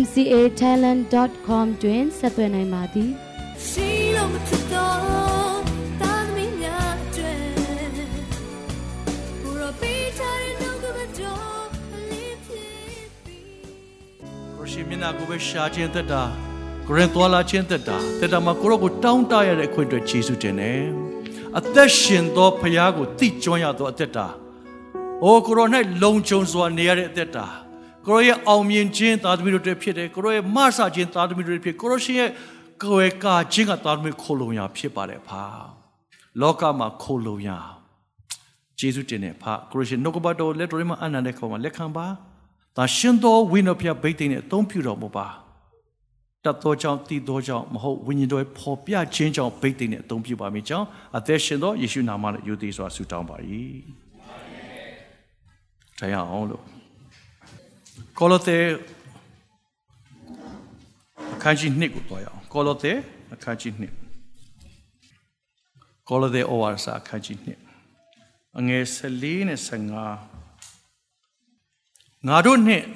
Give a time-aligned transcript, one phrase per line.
[0.00, 3.10] mcatalent.com တွင်ဆက်သွယ်နိုင်ပါသည်
[3.66, 4.98] ရှိလို့မထတော့
[6.00, 7.34] တာသမီးများကျွဲ
[9.42, 11.66] ဘူရောပေးချင်တော့ကမတော်
[12.10, 12.70] လေးဖြစ်
[13.24, 13.46] ပြီး
[14.56, 16.22] ကိုရှိမျက်နှာကိုပဲရှာခြင်းသက်တာ
[16.86, 20.82] ကိုရင်သွာလာခြင်းသက်တာသက်တာမှာကိုရောကိုတောင်းတရတဲ့အခွင့်အတွက်ယေရှုတင်တယ်
[21.58, 24.26] အသက်ရှင်သောဖခင်ကိုသိကျွမ်းရသောအသက်တာ
[25.24, 25.66] အိုးကိုရော၌
[26.02, 27.46] လုံခြုံစွာနေရတဲ့အသက်တာ
[28.06, 32.30] ကိုရောရဲ့အောင်မြင်ခြင်းသားသမီးတို့တွေဖြစ်တယ်ကိုရောရဲ့မဆခြင်းသားသမီးတို့တွေဖြစ်ကိုရောရှင်ရဲ့
[32.82, 35.42] ကိုယ်ကာခြင်းကသားသမီးခိုလုံရဖြစ်ပါတယ်ဖာ
[36.40, 37.50] လောကမှာခိုလုံရ
[38.78, 42.06] ယေရှုတင်တယ်ဖာကိုရရှင်နှုတ်ကပတ်တော်လက်တော်မှာအနန္တခေါ်မှာလက်ခံပါ
[42.76, 45.26] ဒါရှင်တော်ဝိညာဉ်ဖျားဗိတ်သိနဲ့အသုံးပြုတော်မူပါ
[46.44, 53.36] တတ်သောကြောင့်တည်သောကြောင့်မဟုတ်ဝိညာဉ်တော်ဖော်ပြခြင်းကြောင့်ဗိတ်သိနဲ့အသုံးပြုပါမိကြောင်းအသက်ရှင်သောယေရှုနာမနဲ့ယုသိစွာဆုတောင်းပါ၏
[55.98, 56.62] တရားအောင်လို့
[58.18, 58.58] ကောလောသဲ
[61.34, 62.92] အခန်းကြီး2ကိုတွားရအောင်ကောလောသဲ
[63.34, 63.82] အခန်းကြီး2
[66.08, 67.48] ကောလောသဲဩဝါဒစာအခန်းကြီး2
[68.58, 69.68] အငယ်14နဲ့15
[72.26, 72.86] ငါတို့နှင့်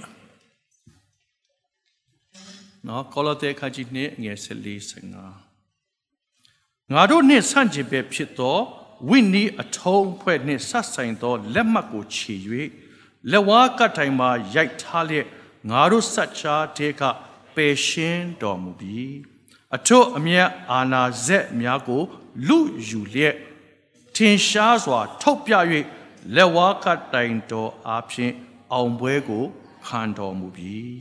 [2.87, 8.57] နော်ကောလောသဲအခန်းကြီး2အငယ်14 15ငါတို့နှင့်ဆန့်ကျင်ပဲဖြစ်သော
[9.09, 12.35] ဝိနည်းအထုံးဖွဲ့နှင့်ဆက်ဆိုင်သောလက်မှတ်ကိုခြေ၍
[13.31, 15.27] လက်ဝါးကတိုင်မှာရိုက်ထားလျက်
[15.71, 17.03] ငါတို့ဆက်ချားတဲ့က
[17.55, 19.15] ပယ်ရှင်းတော်မူပြီး
[19.77, 22.03] အထွတ်အမြတ်အာနာဇက်များကို
[22.49, 23.35] လူယူလျက်
[24.17, 25.55] ထင်ရှားစွာ ထုတ်ပြ၍
[26.35, 28.33] လက်ဝါးကတိုင်တော်အားဖြင့်
[28.73, 29.45] အောင်ပွဲကို
[29.87, 30.97] ခံတော်မူပြီး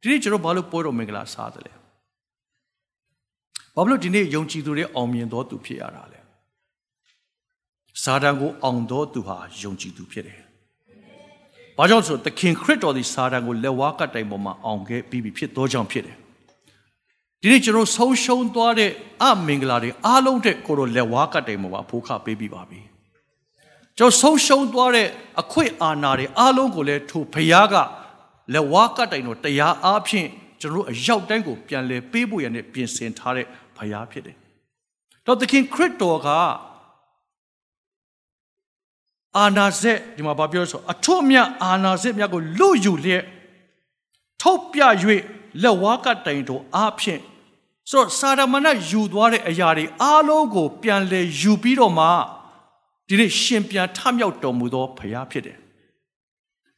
[0.00, 1.74] ဒီနေ့ကျွန်တော်ဘာလို့ပွဲတော်မင်္ဂလာစားတယ်လဲ
[3.74, 6.20] ဘာလို့ဒီနေ့ယုံကြည်သူတွေအောင်မြင်တော်သူဖြစ်ရတာလဲ
[8.02, 10.40] စာတန်ကိုအောင်တော်သူဟာယုံကြည်သူဖြစ်တယ်။
[11.78, 16.16] ဘာကြောင့်ဆိုသခင်ခရစ်တော်ဒီစာတန်ကိုလက်ဝါးကတိုင်ပေါ်မှာအောင်ခဲ့ပြီးပြီဖြစ်သောကြောင့်ဖြစ်တယ်။
[17.40, 18.90] ဒီနေ့ကျွန်တော်ဆုံးရှုံးသွားတဲ့
[19.22, 22.80] အမင်္ဂလာတွေအားလုံးတဲ့ကိုရောလက်ဝါးကတိုင်ပေါ်မှာဖိုးခပေးပြီးပါပြီ။
[23.98, 25.08] ကျွန်တော်ဆုံးရှုံးသွားတဲ့
[25.40, 27.74] အခွင့်အာဏာတွေအားလုံးကိုလည်းထိုဖခင်က
[28.54, 30.28] လက်ဝါးကတိုင်တော်တရားအားဖြင့်
[30.60, 34.36] ကျွန်တော်အရောက်တိုင်းကိုပြန်လဲပေးဖို့ရတဲ့ပြင်ဆင်ထားတဲ့ဖခင်ဖြစ်တယ်။
[35.26, 36.28] တော့သခင်ခရစ်တော်က
[39.38, 43.24] အာနာဇက်ဒီမှာဘာပြောဆိုအထွတ်မြတ်အာနာဇက်မြတ်ကိုလွတ်ယူလျက်
[44.42, 44.80] ထုတ်ပြ၍
[45.62, 47.20] လက်ဝါးကတိုင်တို့အားဖြင့်
[47.90, 52.06] ဆိုတော့စာရမဏယူသွားတဲ့အရာတွေအားလုံးကို ပြန်လဲယူပြီးတော့မှ
[53.08, 55.58] ဒီနေ့ရှင်ပြန်ထမြောက်တော်မူသောဖခင်ဖြစ်တယ်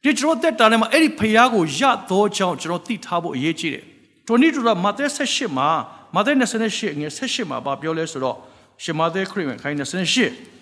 [0.03, 3.83] ဒီကျွန်တော်တက်တာနဲ့မှာအဲ့ဒီဖခင်ကိုရသောကြောင့်ကျွန်တော်သိထားဖို့အရေးကြီးတယ်
[4.27, 5.69] တိုနီတူကမဿဲ78မှာ
[6.15, 6.31] မဿဲ
[6.67, 8.37] 28ငယ်78မှာဘာပြောလဲဆိုတော့
[8.83, 10.58] ရှင်မဿဲခရစ်ဝင်ခိုင်း28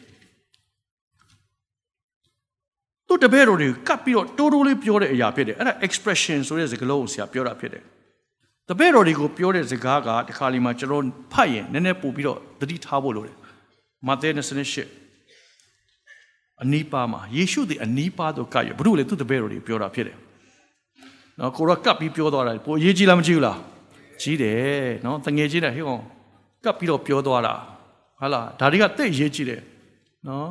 [3.07, 7.83] သူ့တပည့်တော်တွေကပ်ပြီးတော့တိုးတိုးလေးပြောတဲ့အရာဖြစ်တယ်အဲ့ဒါ expression ဆိုတဲ့စကားလုံးကိုဆရာပြောတာဖြစ်တယ်
[8.69, 11.03] တပည့်တော်တွေကိုပြောတဲ့စကားကတခါလီမှာကျွန်တော်
[11.33, 13.37] ဖတ်ရင်နည်းနည်းပို့ပြီးတော့သတိထားဖို့လိုတယ်
[14.07, 14.39] မဿဲ28
[16.63, 20.17] အနီးပါးမှာယေရှုသည်အနီးပါးတော့ကပ်ရဘုရုလေသူ့တပည့်တော်တွေပြောတာဖြစ်တယ်
[21.39, 23.57] နော်ကိုရောကပ်ပြီးပြောသွားတာပိုအရေးကြီးလားမကြီးဘူးလား
[24.21, 24.57] ကြီးတယ်
[25.05, 26.01] နော်တငယ်ကြီးတယ်ဟေ့ကောင်
[26.63, 27.53] ကပ်ပြီးတော့ပြောသွားတာ
[28.19, 29.61] ဟာလားဒါတွေကတိတ်ရေးကြီးတယ်
[30.27, 30.49] နော်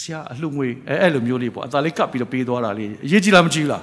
[0.00, 3.82] ဆရာအလှငွေအဲအဲ့လိုမျိုးလေးပေါ့အသာလေးကပ်ပြီးတော့ပေးသွားတာလေးအရေးကြီးလားမကြီးလား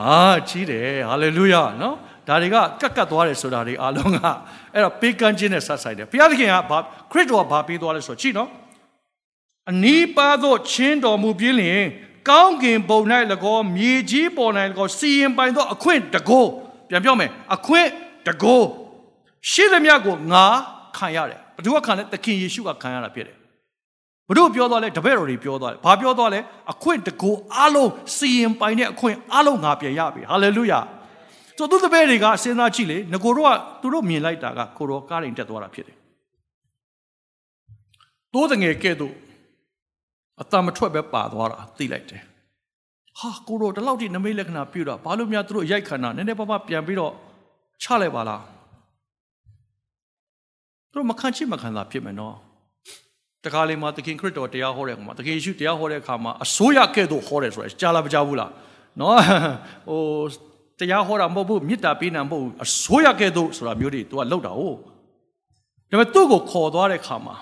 [0.00, 0.16] အာ
[0.48, 1.96] ကြီးတယ်ဟာလေလုယာနော်
[2.28, 4.18] ဒါတွေကကတ်ကတ်သွားတယ်ဆိုတာတွေအားလုံးက
[4.74, 6.78] အဲ့တော့ပေးကမ်းခြင်းနဲ့ဆက်ဆိုင်တယ်ဘုရားသခင်ကဘာ
[7.10, 8.48] ခရစ်တော်ကဘာပေးသွားလဲဆိုတော့ကြည့်နော်
[9.70, 11.84] အနီးပါသောချင်းတော်မူပြင်းလျင်
[12.28, 13.00] ကောင်းကင်ဘုံ၌၎
[13.54, 14.52] င်းမြေကြီးပေါ်၌၎
[14.84, 16.50] င်းစီရင်ပိုင်သောအခွင့်တကိုး
[16.88, 17.88] ပြန်ပြောမယ်အခွင့်
[18.28, 18.66] တကိုး
[19.50, 20.44] ရှိသမျှကိုငါ
[20.96, 23.39] ခံရတယ်ဘယ်သူကခံလဲသခင်ယေရှုကခံရတာဖြစ်တယ်
[24.30, 26.40] ဘုတို့ပြောသွားလဲတပည့်တော်တွေပြောသွားတယ်ဘာပြောသွားလဲ
[26.72, 30.80] အခွင့်တကူအားလုံးစီရင်ပိုင်တဲ့အခွင့်အားလုံးငါပြန်ရပြီဟာလေလုယာ
[31.58, 33.50] ဆိုသူတပည့်တွေကစဉ်းစားကြည့်လေငကိုတို့က
[33.80, 35.96] သူတို့မြင်လိုက်တာကကိုတော်ကားရင်တက်သွားတာဖြစ်တယ်
[38.34, 39.14] တိုးတငယ်ကဲ့သို့
[40.40, 42.22] အတမထွက်ပဲပါသွားတာသိလိုက်တယ်
[43.18, 47.12] ဟာကိုတော်ဒီလောက်ထိနမိတ်လက္ခဏာပြုတာဘာလို့များသူတို့ရိုက်ခဏနည်းနည်းပါးပါးပြန်ပြီးတော့
[47.82, 48.42] ချလိုက်ပါလား
[50.92, 52.36] သူတို့မခံချိမခံတာဖြစ်မယ်နော်
[53.44, 58.50] တခါလေမှာသခင်ခရစ်တော်တရားဟောတဲ့အခါမှာသခင်ယေရှုတရားဟောတဲ့အခါမှာအစိုးရကဲ့သို့ဟောတယ်ဆိုတာကြားလားမကြားဘူးလား
[59.00, 59.14] နော်
[59.88, 60.02] ဟို
[60.78, 64.76] တရားဟောတာမဟုတ်ဘူးမေတ္တာပေးတာမဟုတ်ဘူးအစိုးရကဲ့သို့ဆိုတာမျိုးတွေ तू ကလောက်တာဟုတ်
[65.90, 67.36] ဒါပေမဲ့သူ့ကိုခေါ်သွားတဲ့အခါမှာ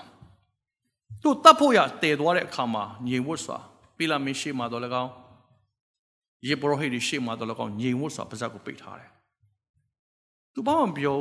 [1.21, 3.57] သူ့တတ်ဖို့ရတည်သွားတဲ့အခါမှာညင်ဝတ်စွာ
[3.97, 5.11] ပိလာမင်းရှိမှတော့၎င်း
[6.47, 9.09] ယေဘရဟိတွေရှိမှတော့၎င်းညင်ဝတ်စွာပါဇက်ကိုပိတ်ထားတယ်
[10.53, 11.17] သူဘာမှမပြော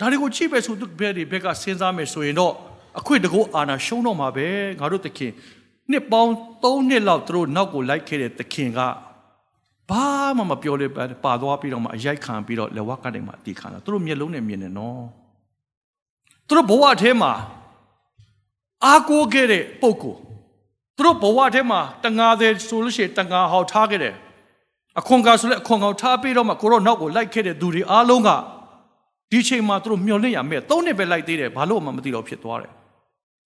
[0.00, 2.54] ဒါတွေကိုချိပဲဆိုသူဘက်တွေဘက်ကစဉ်းစားမယ်ဆိုရင်တော့
[2.98, 4.46] အခွင့်တကူအာနာရှုံးတော့မှာပဲ
[4.80, 5.32] ငါတို့တခင်
[5.90, 6.32] နှစ်ပေါင်း
[6.62, 8.80] 3နှစ်လောက်သူတို့နောက်ကိုလိုက်ခဲ့တဲ့တခင်က
[9.90, 10.04] ဘာ
[10.36, 10.86] မှမပြောလေ
[11.24, 15.02] ပါသွားပြီးတော့မှအရိုက်ခံပြီးတော့လက်ဝါးကနေမှအတီခံတာသူတို့မျက်လုံးနဲ့မြင်နေနော်
[16.46, 17.32] သူတို့ဘဝထဲမှာ
[18.84, 20.14] အားကိုးခဲ့တဲ့ပုံကို
[20.96, 24.14] သူတို့ဘဝထဲမှာတငါသေးဆိုလို့ရှိရင်တငါဟောက်ထားခဲ့တယ်
[24.98, 28.30] အခွန်ကာဆိုလဲအခွန်ကောင်ထားပြီးတော့မှကိုရောနောက်ကိုလိုက်ခဲ့တဲ့သူတွေအားလုံးက
[29.32, 32.72] ဒီချိန်မှာသူတို့မျောလင့်ရမယ်သုံးနှစ်ပဲလိုက်သေးတယ်ဘာလို့မှမသိတော့ဖြစ်သွားတယ်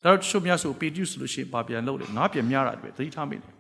[0.05, 3.53] ဒါတော့ချုပ်များဆိုပီတူဆိုလို့ရှိရင်ဘာပြန်လုပ်လဲငါပြန်များတာတွေသတိထားမိတယ်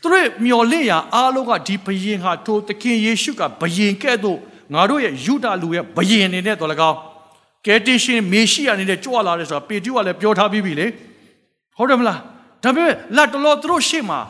[0.00, 4.38] သူတို့မျောလင့်ရအားလုံးကဒီဘယင်ဟာထိုသခင်ယေရှုကဘယင်ကဲ့သို့
[4.74, 6.98] ငါတို့ရဲ့ယူဒလူရဲ့ဘယင်အနေနဲ့တော်လကောင်း
[7.66, 10.86] ကယ်တင်ရှင်မေရှိယအနေနဲ့ကြွလာတယ်ဆိုတာပေတရုကလည်းပြောထားပြီးပြီလေ
[11.76, 12.18] ဟုတ်တယ်မလား
[12.62, 14.20] ဒါပေမဲ့လက်တလောသူတို့ရှေ့မှာ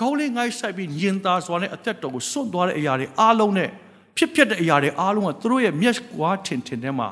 [0.00, 3.68] ကောင်းလေးငိုင်းဆိုင်ပြီးညင်သာစွာနဲ့အသက်တော်ကိုစွန့်သွားတဲ့အရာတွေအားလုံးနဲ့
[4.16, 7.08] ဖြစ်ဖြစ်တဲ့အရာတွေအားလုံးကသူတို့ရဲ့မျက်ကွာထင်ထင်ထဲမှာ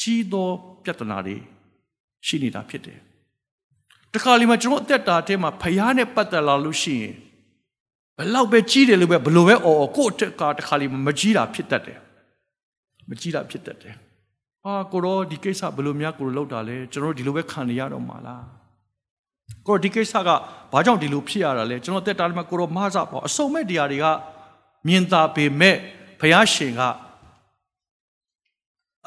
[0.00, 0.48] ကြီးသော
[0.84, 1.36] ပြဿနာတွေ
[2.26, 2.98] ရှိနေတာဖြစ်တယ်
[4.14, 7.14] တခါလေမှကျွန်တော်အသက်တာထဲမှာဖယားနဲ့ပတ်သက်လာလို့ရှိရင်
[8.18, 11.98] ဘလောက်ပဲကြီးတယ်လို့ပဲဘလို့ပဲအော်ကို့အတက်ကတခါလေမကြီးတာဖြစ်တတ်တယ်
[13.08, 13.94] မကြီးတာဖြစ်တတ်တယ်
[14.64, 18.44] အာကိုရောဒီကိစ္စဘလို့များကိုလောက်တာလဲကျွန်တော်ဒီလိုပဲခံနေရတော့မှာလား
[19.66, 20.28] ကိုဒီကိစ္စက
[20.72, 24.06] ဘာကြောင့်ဒီလိုဖြစ်ရတာလဲကျွန်တော်တက်တာလည်းမကိုရောမဆပေါ့အစုံမဲ့တရားတွေက
[24.86, 25.76] မြင်သာပေမဲ့
[26.20, 26.82] ဘုရားရှင်က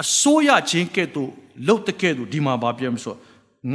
[0.04, 1.32] အစိုးရခြင်းကဲ့သို့
[1.68, 3.16] လှုပ်တဲ့ကဲ့သို့ဒီမှာဗာပြောမဆို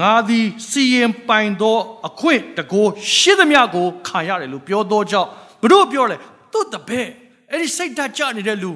[0.00, 1.78] ငါသည်စီရင်ပိုင်သော
[2.08, 5.28] အခွင့်တကိုးရှိသမျှကိုခံရတယ်လို့ပြောသောကြောင့်
[5.62, 6.16] ဘုတို့ပြောလဲ
[6.52, 7.08] သူ့တပည့်
[7.50, 8.72] အဲ့ဒီစိတ်ဓာတ်ကြနေတဲ့လူ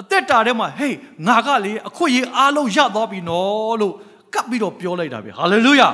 [0.00, 3.94] အသက်တာထဲမှာဟေးငါကလေအခွင့်အရေးအားလုံးရသွားပြီနော်လို့
[4.34, 5.88] ကပ်ပြီးတော့ပြောလိုက်တာပဲဟာလေလုယာ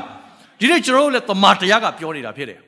[0.60, 2.60] ဒီနေ့ကျွန်တော်တို့လည်းတမန်တရားကပြောနေတာဖြစ်တယ်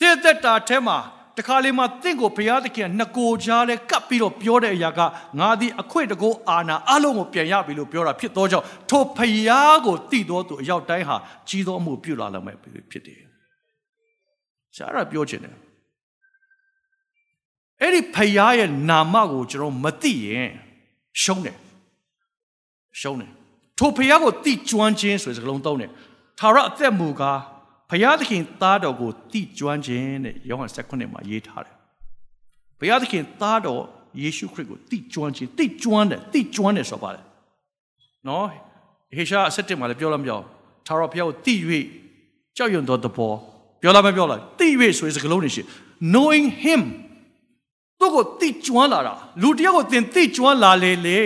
[0.00, 0.98] တဲ့သက်တာထဲမှာ
[1.38, 5.00] တခါလေမှတင့်ကိုဘုရားသခင်နှစ်ကိုကြားလဲကပ်ပြီးတော့ပြောတဲ့အရာက
[5.38, 11.16] ငါသည်အခွင့်တကောအာနာအလုံးကိုပြန်ရပြီလို့ပြောတာဖြစ်သောကြောင့်ထိုဘုရားကိုတည်တော်သူအရောက်တိုင်းဟာ
[11.48, 12.56] ကြီးသောအမှုပြုလာလာမယ်
[12.90, 13.20] ဖြစ်တယ်။
[14.76, 15.54] ဆရာကပြောချင်တယ်။
[17.82, 20.50] အဲ့ဒီဘုရားရဲ့နာမကိုကျွန်တော်မသိရင်
[21.22, 21.56] ရှုံးတယ်။
[23.00, 23.30] ရှုံးတယ်။
[23.78, 25.90] ထိုဘုရားကိုတိကျွမ်းခြင်းဆိုတဲ့စကားလုံးသုံးတယ်။
[26.38, 27.40] ထာဝရအသက်မူကား
[27.90, 31.74] ဘုရားသခင်သားတော်ကိုတိကျွမ်းခြင်းတဲ့ယောဟန်16မှာရေးထားတယ်
[32.78, 33.82] ဘုရားသခင်သားတော်
[34.22, 37.24] ယေရှုခရစ်ကိုတိကျွမ်းခြင်းတိကျွမ်းတယ်တိကျွမ်းတယ်ဆိုပါတယ်
[38.28, 38.46] နော်
[39.16, 40.38] ဟေရှာအဆက်တင်မှာလည်းပြောလို့မပြော
[40.86, 41.54] ထာဝရဘုရားကိုတိ၍
[42.56, 43.32] ကြောက်ရွံ့သောသဘော
[43.82, 44.68] ပြောလားမပြောလားတိ၍
[44.98, 45.62] ဆိုတဲ့စကားလုံးတွေရှိ
[46.12, 46.80] knowing him
[48.00, 51.20] သူ့ကိုတိကျွမ်းလာတာလူတယောက်ကိုသင်တိကျွမ်းလာလေလေ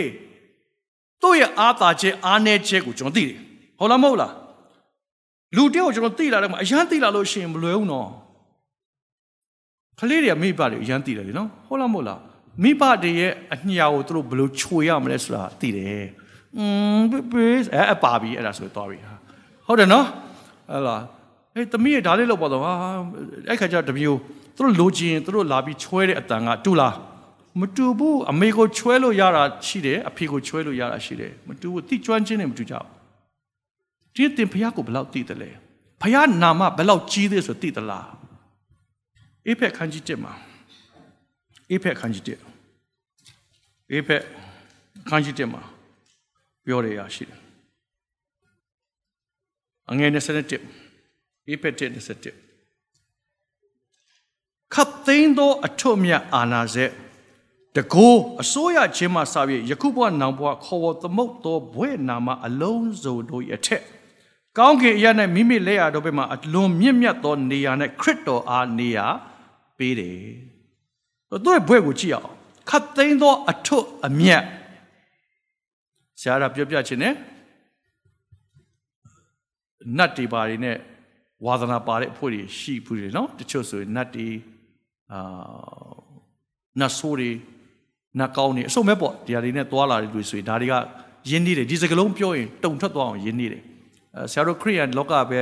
[1.23, 3.37] သူ့ရဲ့အားသာခြင်းအားနည်းခြင်းကိုကျွန်တော်သိတယ်
[3.79, 4.33] ဟုတ်လားမဟုတ်လား
[5.57, 8.09] လူတယောက်ကျွန်တော်သိလာတယ်မှာအရန်သိလာလို့ရှိရင်မလွယ်ဘူးနော်
[9.99, 12.21] ကလေးတွေကမိဘတွေအရန်သိတယ်လေနော်ဟုတ်လားမဟုတ်လား
[12.63, 16.05] မိဘတွေရဲ့အညာကိုသူတို့ဘယ်လိုခြွေရမလဲဆိုတာသိတယ်
[16.57, 16.65] อื
[16.97, 17.01] ม
[17.31, 18.99] ပေးအဲအပါပြီအဲ့ဒါဆိုတော့ပြီ
[19.67, 20.07] ဟုတ်တယ်နော်
[20.71, 21.03] ဟဲ့လား
[21.55, 22.73] ဟေးသမီးရဲ့ဒါလေးလောက်ပေါ့တော့ဟာ
[23.49, 24.19] အဲ့ခါကျတမျိုး
[24.57, 26.95] သူတို့လိုချင်သူတို့လာပြီးချွဲတဲ့အတန်ကတူလား
[27.61, 33.02] မတူဘူးအမေကိုချွဲလို့ရတာရှိတယ်အဖေကိုချွဲလို့ရတာရှိတယ်မတူဘူးတိကျွမ်းခြင်းနဲ့မတူကြဘူး
[34.15, 35.51] ဒီတင်ဖះကိုဘယ်လောက်သိတယ်လဲ
[36.01, 38.09] ဖះနာမဘယ်လောက်ကြီးသေးဆိုသိသလား
[39.47, 40.33] အေဖက်ခန်းကြီးတက်မှာ
[41.71, 42.41] အေဖက်ခန်းကြီးတက်
[43.93, 44.23] အေဖက်
[45.09, 45.63] ခန်းကြီးတက်မှာ
[46.65, 47.41] ပြောရရရှိတယ်
[49.91, 50.11] အငယ်
[50.79, 51.99] 27အေဖက်တက်27
[54.75, 56.85] ခတ်သိန်းသောအထွတ်မြတ်အာနာစေ
[57.77, 63.83] တကိုးအစိုးရချင်းမှစပြီးယခုဘဝနောင်ဘဝခေါ်ဝသမုတ်သောဘွဲ့နာမအလုံးစုံတို့ရဲ့အထက်
[64.59, 69.07] ကောင်းကင်အရာ၌မိမိလက်ရတော်ဘက်မှာအလွန်မြင့်မြတ်သောနေရာ၌ခရစ်တော်အားနေရာ
[69.79, 70.19] ပေးတယ်။
[71.29, 72.33] သူ့ရဲ့ဘွဲ့ကိုကြည့်အောင်
[72.69, 74.45] ခတ်သိမ်းသောအထွတ်အမြတ်
[76.21, 77.15] ဆရာကပြောပြခြင်းနဲ့
[79.99, 80.77] နတ်တွေပါတွေနဲ့
[81.45, 84.29] ဝါသနာပါတဲ့အဖို့တွေရှိဘူးတွေနော်တချို့ဆိုရင်နတ်တွေ
[85.13, 85.21] အာ
[86.81, 87.31] နတ်ဆိုးတွေ
[88.19, 90.75] နတ်ကောင်းတွေအစုံမဲ့ပေါ့တရားတွေနဲ့တွာလာတွေဆိုရင်ဒါတွေက
[91.31, 93.63] ယဉ်နေတယ်ဒီစကလုံးပြောရင်တုံထွက်သွားအောင်ယဉ်နေတယ်
[94.33, 95.41] ဆရာတို့ခရိယန်လောကပဲ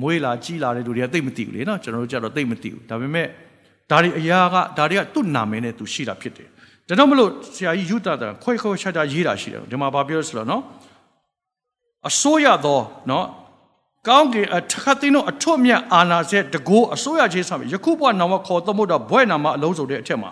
[0.00, 3.26] မွေးလာကြီးလာတဲ့လူတွေကသိမသိဘူးလေနော်ကျွန်တော်တို့ကြတော့သိမသိဘူးဒါပေမဲ့
[3.90, 6.48] ဒါတွေအရာကဒါတွေကသူ့နာမည်နဲ့သူရှိတာဖြစ်တယ်
[6.88, 10.62] ဒါတော့မလို့ဆရာကြီးယူတာတာခွဲခွဲခြားခြားရေးတာရှိတယ်ဒီမှာဘာပြောလဲဆိုတော့နော်
[12.08, 13.26] အစိုးရသောနော်
[14.08, 20.30] ကောင်းကင်အထက်သိန်းတို့အထွတ်မြတ်အာနာစေတကိုးအစိုးရချင်းဆာယခုဘဝနာမခေါ်သမုတ်တော့ဘွဲ့နာမအလုံးစုံတဲ့အထက်မှာ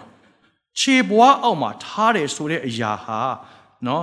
[0.80, 3.20] ခြေပွားအောက်မှာထားတယ်ဆိုတဲ့အရာဟာ
[3.86, 4.02] နော်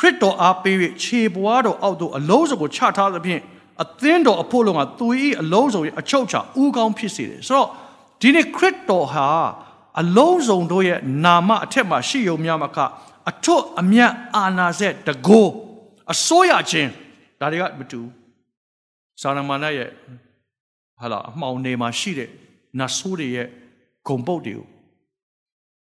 [0.00, 3.42] ခရစ်တော်အားပေး၍ခြေပွားတော်အောက်သို့အလုံးစုံကိုချထားသဖြင့်
[3.82, 5.06] အသင်းတော်အဖို့လုံးကသူ၏
[5.42, 7.68] အလုံးစုံရဲ့အချုပ်ချာဥကောင်းဖြစ်စေတယ်ဆိုတော့
[8.20, 9.28] ဒီနေ့ခရစ်တော်ဟာ
[10.00, 12.78] အလုံးစုံတို့ရဲ့နာမအထက်မှာရှိယုံများမက
[13.30, 15.52] အထွတ်အမြတ်အာနာစက်တကိုး
[16.12, 16.90] အစိုးရခြင်း
[17.40, 18.00] ဒါတွေကမတူ
[19.20, 19.88] စာရမဏေရဲ့
[21.00, 22.28] ဟာလာအမှောင်နေမှာရှိတဲ့
[22.78, 23.46] နတ်ဆိုးတွေရဲ့
[24.06, 24.66] ဂုံပုတ်တွေကို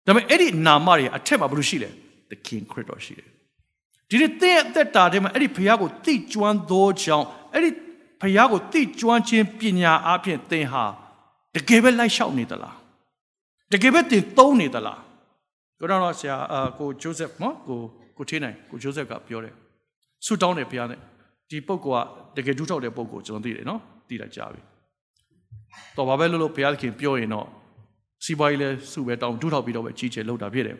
[0.07, 1.91] ဒါပေမဲ့အဲ့ဒီနာမတွေအထက်မှာဘယ်လိုရှိလဲ
[2.31, 3.36] the king ခရစ်တော်ရှိတယ်
[4.11, 7.71] ဒီနေ့တဲ့အသက်တာထဲမှာအဲ့ဒီဘုရားကိုသိကျွမ်းသောကြောင့်အဲ့ဒီ
[8.23, 10.85] ဘုရားကိုသိကျွမ်းခြင်းပညာအပြင်သင်ဟာ
[11.55, 12.77] တကယ်ပဲလိုက်လျှောက်နေသလား
[13.73, 15.01] တကယ်ပဲသင်သုံးနေသလား
[15.79, 17.79] ကိုတော်တော်ဆရာအာကိုဂျိုးဆက်နော်ကို
[18.17, 19.55] ကိုထေးနိုင်ကိုဂျိုးဆက်ကပြောတယ်
[20.27, 21.01] ဆူတောင်းတယ်ဘုရားနဲ့
[21.51, 22.05] ဒီပုဂ္ဂိုလ်
[22.37, 24.61] ကတကယ်ဒုထောက်တဲ့ပုဂ္ဂိုလ်ကျွန်တော်သိတယ်နော်သိတာကြားပြီ
[25.97, 27.47] တော့ဘာပဲလို့လို့ဘုရားသခင်ပြောရင်တော့
[28.25, 30.77] စီးပွားရေးလဲစုပဲတောင်းဒုထောက်ပြီးတော့ပဲကြီးကျယ်လောက်တာဖြစ်တယ်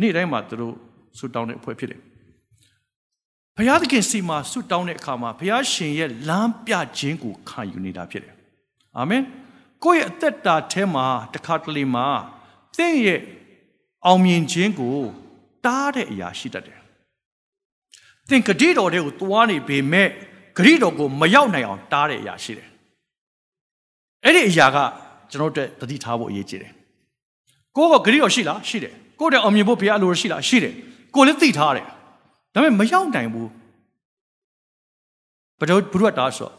[0.00, 0.74] နေ့တိုင်းမှာသူတို့
[1.18, 2.00] ဆူတောင်းတဲ့အဖွဲ့ဖြစ်တယ်
[3.56, 8.34] ဘုရားသခင်စီမှာဆူတောင်းတဲ့အခါမှာဘုရားရှင်ရဲ့လမ်းပြခြင်းကိုခံယူနေတာဖြစ်တယ်
[8.98, 9.22] အာမင်
[9.84, 12.06] ကိုယ့်ရဲ့အသက်တာထဲမှာတခါတလေမှာ
[12.76, 13.20] သင်ရဲ့
[14.06, 14.98] အောင်မြင်ခြင်းကို
[15.64, 16.78] တားတဲ့အရာရှိတတ်တယ်။
[18.28, 20.08] သင်ဂတိတော်တွေကိုသွားနေပေမဲ့
[20.56, 22.68] ဂတိတော်ကိုမရောက်နိုင်အောင်တားတဲ့အရာရှိတယ်။
[24.24, 24.78] အဲ့ဒီအရာက
[25.30, 26.72] ကျွန်တော်တို့သတိထားဖို့အရေးကြီးတယ်။
[27.76, 30.74] ကိုယ်ကဂတိတော်ရှိလားရှိတယ်။ကိုယ်တည်းအောင်မြင်ဖို့ဘုရားအလိုရှိလားရှိတယ်။
[31.14, 31.86] ကိုယ်လည်းသိထားတယ်။
[32.54, 33.48] ဒါပေမဲ့မရောက်နိုင်ဘူး။
[35.58, 36.50] ဘယ်တော့ဘုရားတားဆို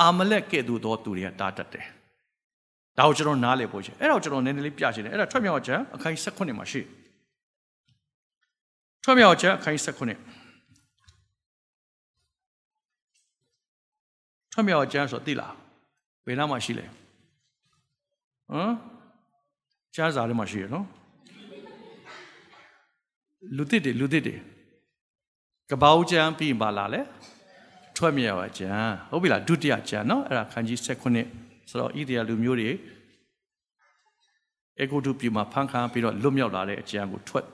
[0.00, 1.86] အာမလက်ကဲ့သို့သောသူတွေကတားတတ်တယ်။
[2.98, 6.80] ဒါကိုကျွန်တော်နားလည်ဖို့ရှင်အဲ့တော့ကျွန်တော်နည်းနည်းလေးပြချင်တယ်အဲ့ဒါထွက်မြောက်ချက်အခန်း16မှာရှိ
[9.04, 9.98] ထွက်မြောက်ချက်အခန်း16
[14.52, 15.54] ထွက်မြောက်ချက်ဆိုသိလား
[16.26, 16.86] ဘယ်နားမှာရှိလဲ
[18.50, 18.72] ဟမ်
[19.94, 20.86] ကြားစားလေးမှာရှိရနော်
[23.56, 24.34] လူတစ်တွေလူတစ်တွေ
[25.70, 27.00] ကပောက်ချမ်းပြီးပါလာလဲ
[27.96, 32.70] ထွက်မြောက်ချမ်းဟုတ်ပြီလားဒုတိယချမ်းနော်အဲ့ဒါခန်းကြီး16ဆိုတော့ဣသရေလလူမျိုးတွေ
[34.80, 37.44] အေဂုတုပြည်မှာဖန်ခံပြီးတော့လွတ်မြောက်လာတဲ့အကြံကိုထွက်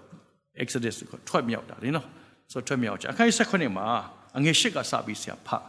[0.62, 2.06] Exodus ကိုထွက်မြောက်တာလေနော်
[2.52, 3.87] ဆိုထွက်မြောက်ကြအခန်း16မှာ
[4.37, 5.64] အငယ်၈ကစပြီးဆရာဖတ်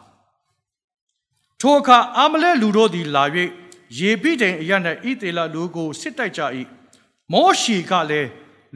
[1.61, 3.23] ထိုအခါအာမလဲလူတို့သည်လာ၍
[3.99, 4.71] ယေပိတိုင်အရ၌
[5.09, 6.41] ဣသေလလူကိုစစ်တိုက်ကြ၏
[7.33, 8.29] မောရှေကလည်း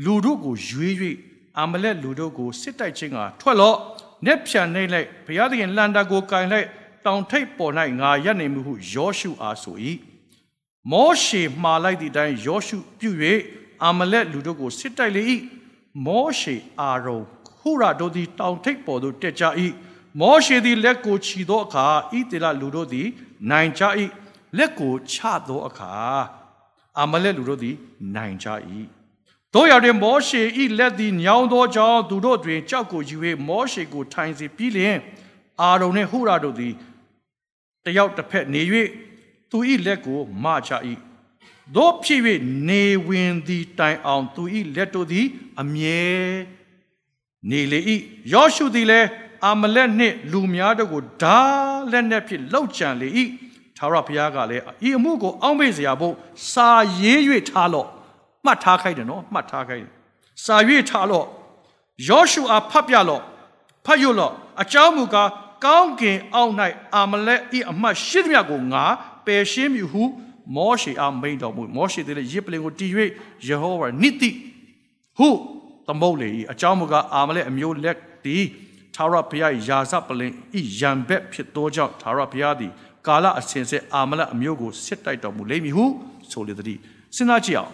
[0.05, 0.95] လူတို့ကိုရွေး၍
[1.59, 3.77] အာမလဲလူတို့ကိုစစ်တိုက်ခြင်းကထွက်လော့
[4.25, 6.67] နက်ဖြန်နေလိုက်ဘုရားသခင်လန်တာကိုကင်လိုက်
[7.05, 9.77] တောင်ထိပ်ပေါ်၌ငါရက်နေမှုဟုယောရှုအားဆို၏
[10.91, 13.11] မောရှေမှားလိုက်သည့်အတိုင်းယောရှုပြု၍
[13.83, 15.23] အာမလက်လူတို့ကိုစစ်တိုက်လေ၏
[16.05, 17.19] မောရှေအာရုံ
[17.59, 19.43] ဟုရတို့သည်တောင်ထိပ်ပေါ်သို့တက်ကြ၏
[20.19, 23.07] မောရှေသည်လက်ကိုချီသောအခါဣသေလလူတို့သည်
[23.51, 23.83] နိုင်ကြ၏
[24.57, 25.17] လက်ကိုချ
[25.47, 25.93] သောအခါ
[26.99, 27.75] အာမလက်လူတို့သည်
[28.15, 28.47] နိုင်ကြ၏
[29.53, 30.41] တို့ရတဲ့မောရှေ၏
[30.77, 33.17] လက်သည်ညောင်းသောကြောင့်သူတို့တွင်ကြောက်ကိုယူ၍
[33.47, 34.97] မောရှေကိုထိုင်စေပြီးလျှင်
[35.61, 36.73] အာရုံနှင့်ဟုရတို့သည်
[37.85, 38.61] တယောက်တစ်ဖက်နေ၍
[39.51, 40.71] သူ၏လက်ကိုမချ၏
[41.75, 42.21] တို့ဖြစ်၍
[42.69, 44.43] နေဝင်သည်တိုင်အောင်သူ၏
[44.75, 45.25] လက်တို့သည်
[45.61, 46.01] အမြဲ
[47.49, 47.79] နေလေ၏
[48.33, 49.07] ယောရှုသည်လည်း
[49.45, 51.37] အာမလက်နှင့်လူများတို့ကိုဓာ
[51.91, 53.09] လက်နှင့်ဖြင့်လှုပ်ကြံလေ၏
[53.77, 56.15] သာရဘုရားကလည်းဤအမှုကိုအောက်မေ့စရာဖို့
[56.51, 57.89] စာရေး၍ထားလော့
[58.45, 59.91] မှတ်ထားခိုင်းတယ်နော်မှတ်ထားခိုင်းတယ်
[60.45, 60.55] စာ၍
[60.89, 61.25] ထားလော့
[62.07, 63.21] ယောရှုအားဖတ်ပြလော့
[63.85, 65.29] ဖတ်ရလော့အကြောင်းမူကား
[65.65, 66.53] ကောင်းကင်အောက်၌
[66.95, 68.83] အာမလက်ဤအမှတ်ရှိသမျှကိုငါ
[69.25, 70.03] ပယ်ရှင်းမည်ဟု
[70.55, 72.91] မောရှေအားမိန်တော်မူမောရှေသည်လည်းရစ်ပလင်ကိုတည်၍
[73.47, 74.29] ယေဟောဝါနိတိ
[75.17, 75.29] ဟု
[75.87, 78.43] သမုတ်လေ၏အကြောင်းမူကားအာမလက်အမျိုးလက်သည်
[78.95, 82.71] သာရဘုရားယာဇပလင်ဤယံဘက်ဖြစ်သောကြောင့်သာရဘုရားသည်
[83.07, 85.85] ကာလအစဉ်ဆက်အာမလက်အမျိုးကိုစစ်တိုက်တော်မူလိမ့်မည်ဟု
[86.31, 86.79] ဆိုလေသည်
[87.15, 87.71] စဉ်းစားကြည့်အောင်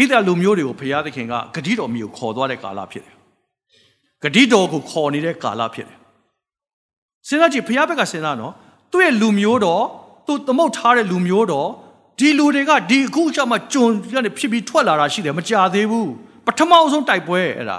[0.00, 3.14] ဣသလူမျိုးတွေကိုဘုရားသခင်ကဂတိတော်မျိုးခေါ်သွားတဲ့ကာလဖြစ်တယ်
[4.22, 5.98] ဂတိတော်ကိုခေါ်နေတဲ့ကာလဖြစ်တယ်
[7.28, 8.52] စဉ်းစားကြည့်ဘုရားဘက်ကစဉ်းစားနော်
[8.90, 9.84] သူ့ရဲ့လူမျိုးတော်
[10.26, 11.68] သူသမုတ်ထားတဲ့လူမျိုးတော်
[12.18, 16.10] ဒီလူတွေကဒီအခုကျမှကြုံကနေဖြစ်ပြီးထွက်လာတာရှိတယ်မကြသေးဘူး
[16.46, 17.78] ပထမအဆုံးတိုက်ပွဲအဲ့ဒါ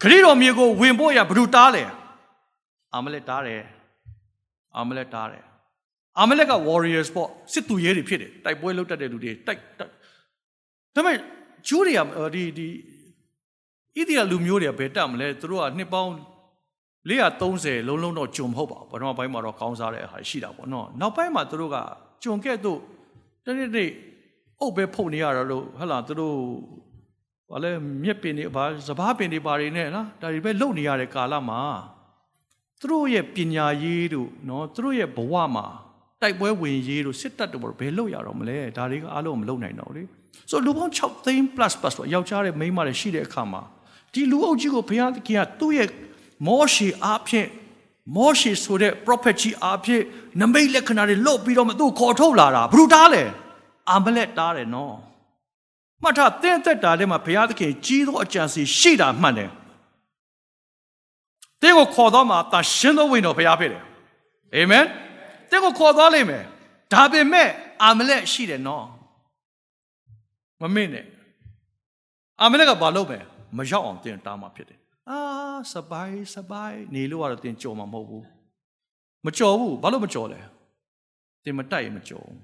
[0.00, 1.84] ခရီးတော်မြေကိုဝင်ဖို့ရဘယ်သူတားလဲ
[2.94, 3.62] အာမလက်တားတယ်
[4.76, 5.44] အာမလက်တားတယ်
[6.18, 9.60] အာမလက်က warriors ပေါ့စစ်သူရဲတွေဖြစ်တယ်တိုက်ပွဲလုပ်တတ်တဲ့လူတွေတိုက်
[10.94, 11.18] ဒါပေမဲ့
[11.68, 12.00] ဂျူးတွေက
[12.34, 12.68] ဒီဒီ
[13.96, 16.10] ဣသရေလလူမျိုးတွေကဘယ်တက်မလဲသူတို့ကနှစ်ပေါင်း
[17.08, 21.76] 430လုံးလုံးတော့ဂျုံမဟုတ်ပါဘူးပထမပိုင်းမှာတော့ကောင်းစားတဲ့ဟာရှိတာပေါ့နော်နောက်ပိုင်းမှာသူတို့က
[22.24, 22.78] ဂျုံကဲ့သို့
[23.44, 23.90] တနေ့နေ့
[24.60, 26.36] အုပ်ပဲဖုန်နေရတာလို့ဟဟလာသူတို့
[27.50, 27.70] ဘာလဲ
[28.04, 31.60] မြက်ပင်တွေဘာစပားပင်တွေဘာတွေနဲ့နော်ဒါတွေပဲလုံနေရတဲ့ကာလမှာ
[32.80, 35.66] သူတို့ရဲ့ပညာရေးတို့နော်သူတို့ရဲ့ဘဝမှာ
[36.22, 40.02] တတိုက်ပွဲဝင်ရေးတို့စစ်တပ်တို့ဘယ်လုပ်ရတော့မလဲဒါတွေကအားလုံးမလုပ်နိုင်တော့လေ
[40.50, 43.62] ဆိုလူပေါင်း6သိန်း plus plus တော့ယောက်ျားတဲ့မိန်းမတွေရှိတဲ့အခါမှာ
[44.12, 45.88] ဒီလူအုပ်ကြီးကိုဘုရားသခင်ကသူ့ရဲ့
[46.46, 47.48] မောရှေအားဖြင့်
[48.16, 50.02] မောရှေဆိုတဲ့ prophet ကြီးအားဖြင့်
[50.40, 53.24] နမိတ်လက္ခဏာတွေလွတ်ပြီးတော့မှသူ့ခေါ်ထုတ်လာတာဘယ်လိုတားလဲ
[53.90, 54.94] အာမလက်တားတယ်နော်
[56.02, 59.50] မှတ်ထားတဲ့သက်တာထဲမှာဘုရားသခင်ကြီးသောအကြံစီရှိတာမှန်တယ်
[61.62, 63.82] တင်းကိုခေါ်တော့မှတာရှင်းသောဝိညာဉ်တော်ဘုရားဖြစ်တယ်
[64.54, 64.84] အာမင်
[65.50, 66.44] တင်းကိုခေါ်သွားလိမ့်မယ်
[66.92, 67.48] ဒါပေမဲ့
[67.82, 68.84] အာမလက်ရှိတယ်နော်
[70.64, 71.06] မမင်းနဲ့
[72.40, 73.24] အာမလက်ကဘာလုပ်မယ်
[73.58, 74.80] မရောက်အောင်တင်းတားမှဖြစ်တယ်
[75.10, 75.18] အာ
[75.72, 78.24] စပိုင်စပိုင်နေလို့ကတော့တင်းကြော်မှာမဟုတ်ဘူး
[79.26, 80.40] မကြော်ဘူးဘာလို့မကြော်လဲ
[81.44, 82.40] တင်းမတိုက်ရင်မကြော်ဘူး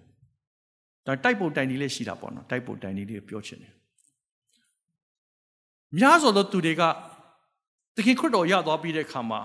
[1.07, 3.73] ဒါတိုက်ဖို့တိုင်ဒီလေးရှိတာပေါ့နော်တိုက်ဖို့တိုင်ဒီလေးပြောချင်တယ်
[5.99, 6.83] များစွာသောသူတွေက
[7.95, 9.41] သခင်ခရစ်တော်ရသွားပြီးတဲ့အခါမှာ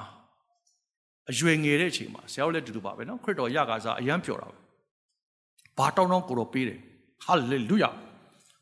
[1.29, 4.57] အရွယ်ငယ်တဲ့အချိန်မှာဆရာတို့လည်းတူတူပါပဲနော်ခရစ်တော်ရကစားအယံပြောတာပဲ
[5.77, 6.79] ဘာတောင်းတောင်းကိုတော့ပေးတယ်
[7.23, 7.89] ဟာလေလုယာ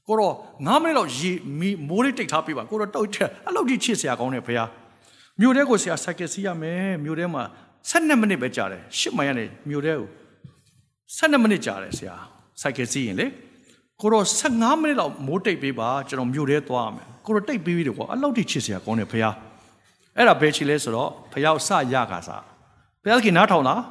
[0.07, 0.33] ကိုတော့
[0.63, 4.65] 9မိနစ်လောက်ရေမီမိုးလေးတိတ်ထားပေးပါကိုတော့တောက်ချက်အဲ့လောက်ကြီးချစ်စရာကောင်းတယ်ဖေဟာ
[5.39, 7.43] မြို့ထဲကိုဆရာစိုက်ကယ်စီးရမယ်မြို့ထဲမှာ
[7.89, 10.09] 12မိနစ်ပဲကြာတယ်10မိုင်ကနေမြို့ထဲကို
[11.17, 12.15] 12မိနစ်ကြာတယ်ဆရာ
[12.61, 13.27] စိုက်ကယ်စီးရင်လေ
[14.01, 19.31] ကိုတော့15မိနစ်လောက်မိုးတိတ်ပေးပါကျွန်တော်မြို့ထဲသွားရမယ်ကိုတော့တိတ်ပေးပြီးတယ်ကွာအဲ့လောက်ကြီးချစ်စရာကောင်းတယ်ဖေဟာ
[20.17, 22.43] အဲ့ဒါဘယ်ချီလဲဆိုတော့ဖယောက်စရကစား
[23.03, 23.81] ဘုရားခင်နားထောင်လား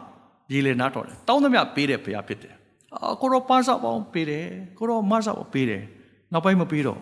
[0.52, 2.54] ရေလေနားထောင်တယ်တောင်းသမျှပေးတယ်ဘုရားဖြစ်တယ်
[2.94, 4.46] အာကိုတော့ပန်းစားပေါင်းပေးတယ်
[4.78, 5.82] ကိုတော့မစားပေါင်းပေးတယ်
[6.32, 7.00] နောက်ပိုင်းမပေးတော့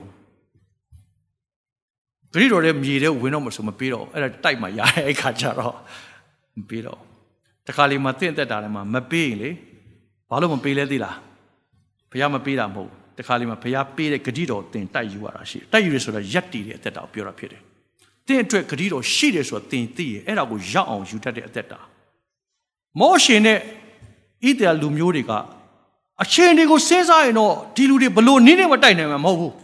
[2.32, 5.74] ဂရိတော်ရဲ့မြေတဲ့ဝင်တော့မဆိုမပေးတော့အဲ့ဒါတိုက်မှရတဲ့အခါကျတော့
[6.58, 7.00] မပေးတော့
[7.66, 9.50] တခါလေမှတင့်တက်တာလည်းမပေးရင်လေ
[10.28, 11.16] ဘာလို့မပေးလဲသိလား
[12.10, 17.62] ဘုရားမပေးတာမဟုတ်တခါလေမှဘုရားပေးတဲ့ဂရိတော်တင်တိုက်ယူရတာရှိတိုက်ယူရဆိုတော့ရက်တည်တဲ့အသက်တာကိုပြောတာဖြစ်တယ်
[18.26, 21.80] တင့်အတွက်ဂတိတော်ရှိတယ်ဆိုတော့တင်သိရင်အဲ့ဒါကိုရောက်အောင်ယူတတ်တဲ့အသက်တာ
[23.00, 23.60] မောရှင်နဲ့ဣ
[24.58, 25.32] သရေလလူမျိုးတွေက
[26.22, 29.54] အချင်းတွေကိုစဉ်းစားရင်တော့ဒီလူတွေဘလို့နင်းနေမတိုက်နိုင်မှာမဟုတ်ဘူး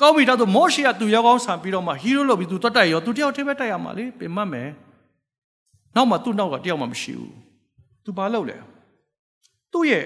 [0.00, 4.68] ကောင်းပြီဒါဆိုမောရှေကသူရောက်ကောင်းဆံပြီးတော့မှဟီးရိုးလုပ်ပြီးသူတွတ်တိုက်ရောသူတယောက်တည်းပဲတိုက်ရမှာလေပြင်မှတ်မယ်
[5.94, 7.34] နောက်မှသူ့နောက်ကတယောက်မှမရှိဘူး
[8.04, 8.56] သူဘာလုပ်လဲ
[9.72, 10.04] သူ့ရဲ့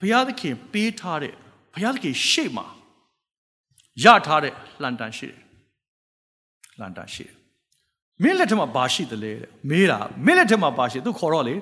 [0.00, 1.34] ဘုရားသခင်ပေးထားတဲ့
[1.74, 2.66] ဘုရားသခင်ရှေ့မှာ
[4.04, 5.46] ရထားတဲ့လှန်တန်ရှိတယ်
[6.80, 7.34] လန်တာရှိတယ်
[8.22, 11.54] မင်းလက်ထက်မှာဘာရှိသလဲတဲ့မေးတာမင်းလက်ထက်မှာဘာရှိသူခေါ်တော့လေ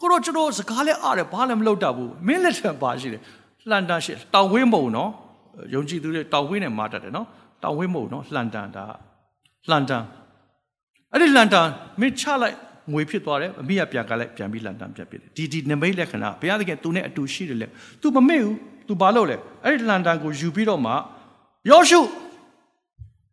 [0.00, 3.22] ကိုတော့ကျွန်တော်စကားလဲအားတယ်ဘာလည်းမလုပ်တတ်ဘူးမင်းလက်ထက်ဘာရှိတယ်
[3.70, 5.10] လန်တာရှိတောင်ဝင်းမုံနော်
[5.74, 7.26] ယုံကြည်သူတွေတောင်ဝင်းနဲ့မာတတ်တယ်နော်
[7.62, 8.84] တောင်ဝင်းမုံနော်လန်တန်ဒါ
[9.70, 10.04] လန်တန်
[11.12, 11.66] အဲ့ဒီလန်တန်
[12.00, 12.56] မင်းချလိုက်
[12.92, 17.66] ငွေဖြစ်သွားတယ်အမိကပြန်ကလိုက်ပြန်ပြီးလန်တန်ပြန်ဖြစ်တယ်ဒီဒီနမိတ်လက္ခဏာဘုရားသခင်သူနဲ့အတူရှိတယ်လေ
[18.00, 18.54] तू မမေ့ဘူး
[18.88, 20.92] तू ဘာလုပ်လဲအဲ့ဒီလန်တန်ကိုယူပြီးတော့မှ
[21.70, 22.00] ယောရှု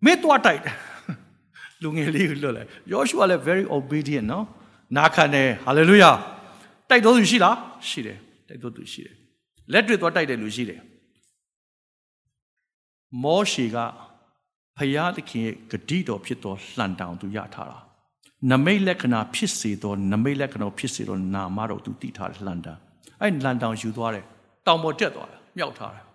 [0.05, 0.75] မင်းတွားတိုက်တယ်
[1.83, 4.45] လူငယ်လေးကိုလွတ်လိုက်ယောရှုကလည်း very obedient နော်
[4.97, 6.15] နာခံတယ် hallelujah
[6.93, 7.57] တိုက်တော်သူရှိလား
[7.89, 9.15] ရှိတယ်တိုက်တော်သူရှိတယ်
[9.71, 10.81] လက်တွေ့သွားတိုက်တဲ့လူရှိတယ်
[13.23, 13.77] မောရှေက
[14.77, 17.77] ဖယားသခင်ရဲ့ဂတိတော်ဖြစ်တော်လှန်တောင်သူရထားတာ
[18.51, 22.79] နမိတ်လက္ခဏာဖြစ်စေသောနမိတ်လက္ခဏာဖြစ်စေသောနာမတော်သူတည်ထားတဲ့လှန်တောင်
[23.21, 24.25] အဲ့လှန်တောင်ယူသွားတယ်
[24.67, 26.05] တောင်ပေါ်တက်သွားတယ်မြောက်ထားတယ်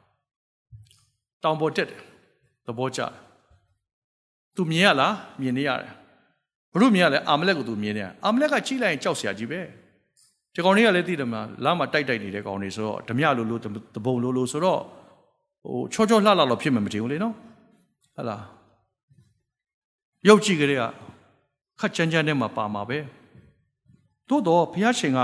[1.45, 2.01] တောင်ပေါ်တက်တယ်
[2.67, 3.13] သဘောကျတယ်
[4.57, 5.93] သူမြင်ရလားမြင်နေရတယ်
[6.73, 9.61] ဘုရုမြင်ရလဲအာမလက်ကိုသူမြင်နေရအာမလက်ကကြည့်လိုက်ရင်ကြောက်စရာကြီးပဲ
[10.59, 13.59] ဒီကောင်လေးကလည်းသိတယ်မလားလမ်းမှာတိုက်တိုက်နေတဲ့ကောင်တွေဆိုတော့ဓမြလိုလို
[13.95, 14.81] တပုံလိုလိုဆိုတော့
[15.65, 17.35] ဟိုချောချောလှလှတော့ဖြစ်မှာမထင်ဘူးလေနော်
[18.17, 18.37] ဟလာ
[20.29, 20.83] ရုပ်ကြည့်ကြတဲ့က
[21.81, 22.99] ခက်ချမ်းချမ်းနဲ့မှာပါမှာပဲ
[24.29, 25.19] သို့တော့ဘုရားရှင်က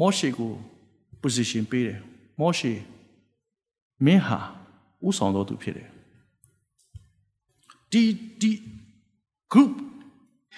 [0.00, 0.50] မောရှေကို
[1.22, 1.98] position ပေးတယ်
[2.40, 2.72] မောရှေ
[4.04, 4.38] မင်းဟာ
[5.06, 5.88] ဥဆောင်တော်သူဖြစ်တယ်
[7.90, 8.02] ဒီ
[8.40, 8.50] ဒီ
[9.52, 9.72] group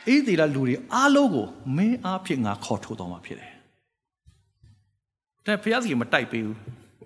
[0.09, 1.47] အေးဒီလာလူတွေအားလုံးကို
[1.77, 3.53] မင်းအားဖြင့်ငါခေါ်ထုတ်တော်မှာဖြစ်တယ်။
[5.49, 6.57] တဲ့ဖျားစီမတိုက်ပေးဘူး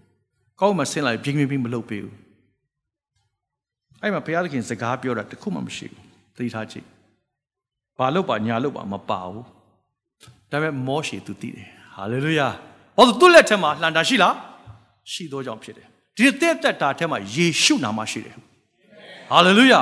[0.60, 2.14] ။ကောင်းမှဆင်းလာပြင်းပြင်းပြင်းမလုပ်ပေးဘူး။
[4.02, 6.02] အဲ့မှာဘုရားသခင်စကားပြောတာတခုမှမရှိဘူး။
[6.36, 6.86] သိထားကြည့်။
[7.98, 9.44] ဘာလို့ပါညာလို့ပါမပါဘူး။
[10.50, 12.48] ဒါပေမဲ့မောရှေသူတည်တယ်။ဟာလေလုယာ။
[12.96, 14.34] ဘာလို့သူ့လက်ထက်မှာလှန်တာရှိလား။
[15.12, 18.36] ရှိသောကြောင့်ဖြစ်တယ်။ဒီတဲ့တက်တာထဲမှာယေရှုနာမရှိတယ်။
[19.30, 19.80] ဟာလေလုယာ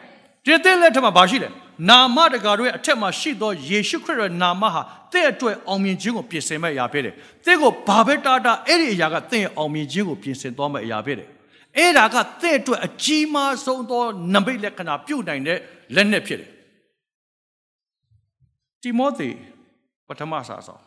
[0.44, 1.48] ။ဒီတဲ့လက်ထက်မှာဘာရှိလဲ
[1.88, 4.80] နာမတကာတို့ရဲ့အထက်မှာရှိသောယေရှုခရစ်ရဲ့နာမဟာ
[5.12, 7.14] တဲ့အတွက်အောင်မြင်ခြင်းကိုပြင်ဆင်မဲ့အရာဖြစ်တယ်။
[7.46, 11.28] တဲ့ကိုဘာပဲတာတာအဲ့ဒီအရာကတဲ့အောင်မြင်ခြင်းကိုပြင်ဆင်သွားမဲ့အရာဖြစ်တယ်။
[11.78, 14.02] အဲ့ဒါကတဲ့အတွက်အကြီးမားဆုံးသော
[14.34, 15.58] နမိတ်လက္ခဏာပြုတ်နိုင်တဲ့
[15.94, 16.50] လက်နက်ဖြစ်တယ်။
[18.82, 19.28] တိမောသေ
[20.08, 20.82] ပထမစာဆောင်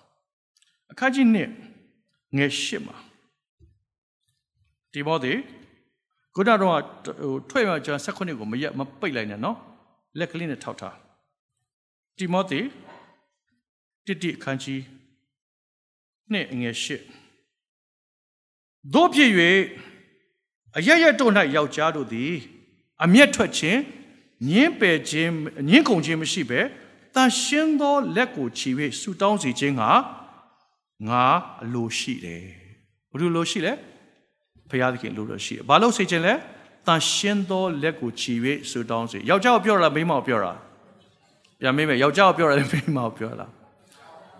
[0.91, 1.35] အခန်းကြီး1
[2.37, 2.95] ငယ်8မှာ
[4.93, 5.33] တိမောသေ
[6.35, 6.71] ခုနတော့
[7.21, 9.57] ဟိုထွက်ရကျန်16ကိုမရက်မပိတ်လိုက်နဲ့နော်
[10.19, 10.95] လက်ကလေးနဲ့ထောက်ထား
[12.17, 12.59] တိမောသေ
[14.05, 14.81] တိတိအခန်းကြီး
[16.31, 17.01] နှစ်ငယ်ရှစ်
[18.93, 19.31] တို့ဖြစ်၍
[20.77, 22.33] အရရတို့၌ယောက်ျားတို့သည်
[23.03, 23.79] အမျက်ထွက်ခြင်း
[24.49, 25.31] ညင်းပယ်ခြင်း
[25.69, 26.59] ညင်းခုန်ခြင်းမရှိပဲ
[27.15, 29.91] တန်ရှင်းသောလက်ကိုချီ၍ဆူတောင်းစီခြင်းဟာ
[31.07, 31.23] ငါ
[31.63, 32.43] အလိုရှိတယ်
[33.11, 33.73] ဘယ်လိုလိုရှိလဲ
[34.69, 36.33] ဘုရားသခင်လိုလိုရှိတယ်ဘာလို့စိတ်ခြင်းလဲ
[36.87, 38.33] တန်ရှင်းသောလက်ကိုချီ၍
[38.69, 40.51] ဆူတောင်းစီယောက်ျားကိုပြောတာမိန်းမကိုပြောတာ
[41.61, 43.45] ပြန်မေးမယ်ယောက်ျားကိုပြောတာမိန်းမကိုပြောတာ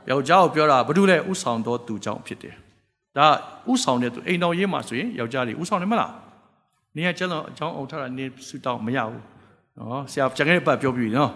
[0.09, 2.55] ယောက်ျားကိုပြောတာဘာလို့လဲဥဆောင်သောသူကြောင့်ဖြစ်တယ်
[3.17, 3.27] ဒါ
[3.71, 6.11] ဥဆောင်တဲ့သူအိမ်တော်ရေးမှာဆိုရင်ယောက်ျားတွေဥဆောင်တယ်မလား
[6.95, 9.23] နေရကျတော့အကြောင်းအောင်ထားတာနေဆူတောင်းမရဘူး
[9.77, 11.31] နော်ဆရာကြံခဲ့တဲ့ပတ်ပြောပြီနော်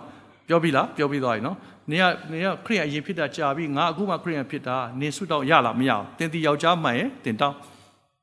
[0.48, 1.58] ပြောပြီလားပြောပြီးသွားပြီနော်
[1.92, 7.56] နေရနေရခရိယအရင်ဖြစ်တာကြာပြီငါအခုမှခရိယဖြစ်တာနေဆုတောင်းရလားမရဘူးတင်တီယောက်ျားမှန်ရင်တင်တောင်း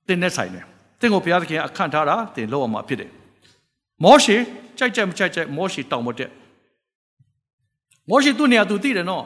[0.09, 0.67] တင်နဲ့ဆိုင်တယ်
[1.01, 3.11] တင်ကိုဘုရားသခင်အခန့်ထားတာတင်လောက်အောင်မှဖြစ်တယ်
[4.05, 4.37] မောရှေ
[4.79, 6.31] ကြိုက်ကြိုက်မကြိုက်ကြိုက်မောရှေတောင်းမတက်
[8.11, 9.25] မောရှေသူ့နေရာသူသိတယ်နော်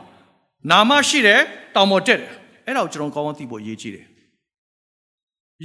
[0.70, 1.40] နာမရှိတယ်
[1.74, 2.30] တောင်းမတက်တယ်
[2.66, 4.06] အဲ့ဒါကိုကျွန်တော်ကောင်းကောင်းသိဖို့အရေးကြီးတယ်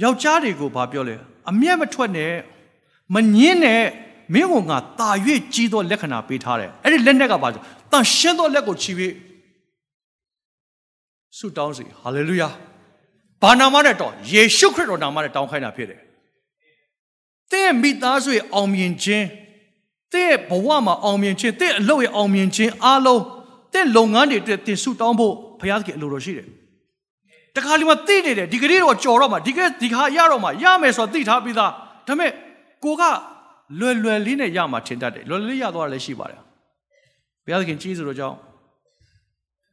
[0.02, 1.16] ယောက်ျားတွေကိုဘာပြောလဲ
[1.50, 2.32] အမျက်မထွက်နဲ့
[3.14, 3.84] မငင်းနဲ့
[4.34, 5.10] မင်းကငါတာ၍
[5.54, 7.48] ကြီးသောလက္ခဏာပေးထားတယ်အဲ့ဒီလက်နဲ့ကပါ
[7.92, 9.14] တန်ရှင်းသောလက်ကိုချီပြီး
[11.38, 12.48] ဆုတောင်းစီဟာလေလုယာ
[13.42, 16.00] ဘာနာမနဲ့တော့ယေရှုခရစ်တော်နာမနဲ့တောင်းခိုင်းတာဖြစ်တယ်
[17.52, 19.26] တဲ့မိသားစုရဲ့အောင်မြင်ခြင်း
[20.12, 23.22] တဲ့ဘဝမှာအောင်မြင်ခြင်းတဲ့အလုပ်ရဲ့အောင်မြင်ခြင်းအားလုံး
[23.72, 26.46] တဲ့လုပ်ငန်းတွေအတွက်တင်ဆုတောင်းဖို့ဘုရားသခင်အလိုတော်ရှိတယ်
[27.56, 31.70] တခါလီမှာသိနေတယ်ဒီကလေးတော့ကြော်တော့မှဒီကဒီခါရတော့မှရမယ်ဆိုတော့သိထားပြီးသား
[32.06, 32.30] ဒါပေမဲ့
[32.84, 33.02] ကိုက
[33.80, 36.40] လွယ်လွယ်လေးနဲ့ရမှာထင်တတ်တယ်လွယ်လွယ်လေးရသွားတာလည်းရှိပါတယ်
[37.44, 38.36] ဘုရားသခင်ကြီးဆိုတော့ကြောင့်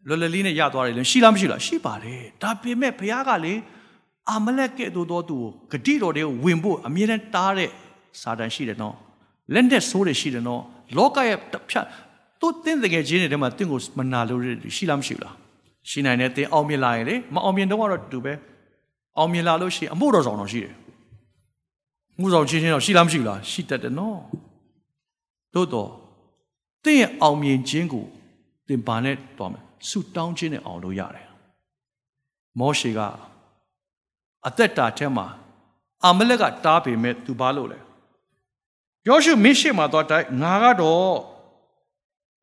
[0.07, 3.53] လွယ်လွယ်လေးနဲ့ရသွားတယ်လည်းရှိလားမရှိလားရှိပါတယ်ဒါပေမဲ့ဘုရားကလေ
[4.29, 5.37] အာမလက်ကဲ့သို့သောသူ
[5.71, 7.69] ကိုဂတိတော်တွေကိုဝင်ဖို့အမြဲတမ်းတားတဲ့
[8.21, 8.95] စာတန်ရှိတယ်နော်
[9.53, 10.61] လက်နဲ့ဆိုးတယ်ရှိတယ်နော်
[10.97, 11.37] လောကရဲ့
[11.69, 11.85] ဖြတ်
[12.39, 14.41] သူတင်းတကယ်ချင်းတွေထဲမှာတင့်ကိုမနာလို့
[14.75, 15.33] ရှိလားမရှိလား
[15.89, 18.33] ရှိနိုင်တယ်တင်အောင်မြင်လာရင်လေမအောင်မြင်တော့ကတော့တူပဲ
[19.17, 20.73] အောင်မြင်လာလို့ရှိရင်အမှုတော်ဆောင်တော်ရှိတယ်
[22.19, 24.19] မှုဆောင်ချင်းချင်းတော့ရှိလားမရှိလားရှိတတ်တယ်နော်
[25.53, 25.89] တို့တော့
[26.85, 28.05] တင့်ရဲ့အောင်မြင်ခြင်းကို
[28.67, 31.27] တင်ပါနဲ့တော်မယ် ဆုတောင်းခြင်းနဲ့အောင်လို့ရတယ်
[32.59, 32.99] မောရှေက
[34.47, 35.27] အသက်တာထဲမှာ
[36.03, 37.79] အာမလက်ကတားပေမဲ့သူဘာလို့လဲ
[39.07, 41.17] ယောရှုမင်းရှိမှတော့တိုက်ငါကတော့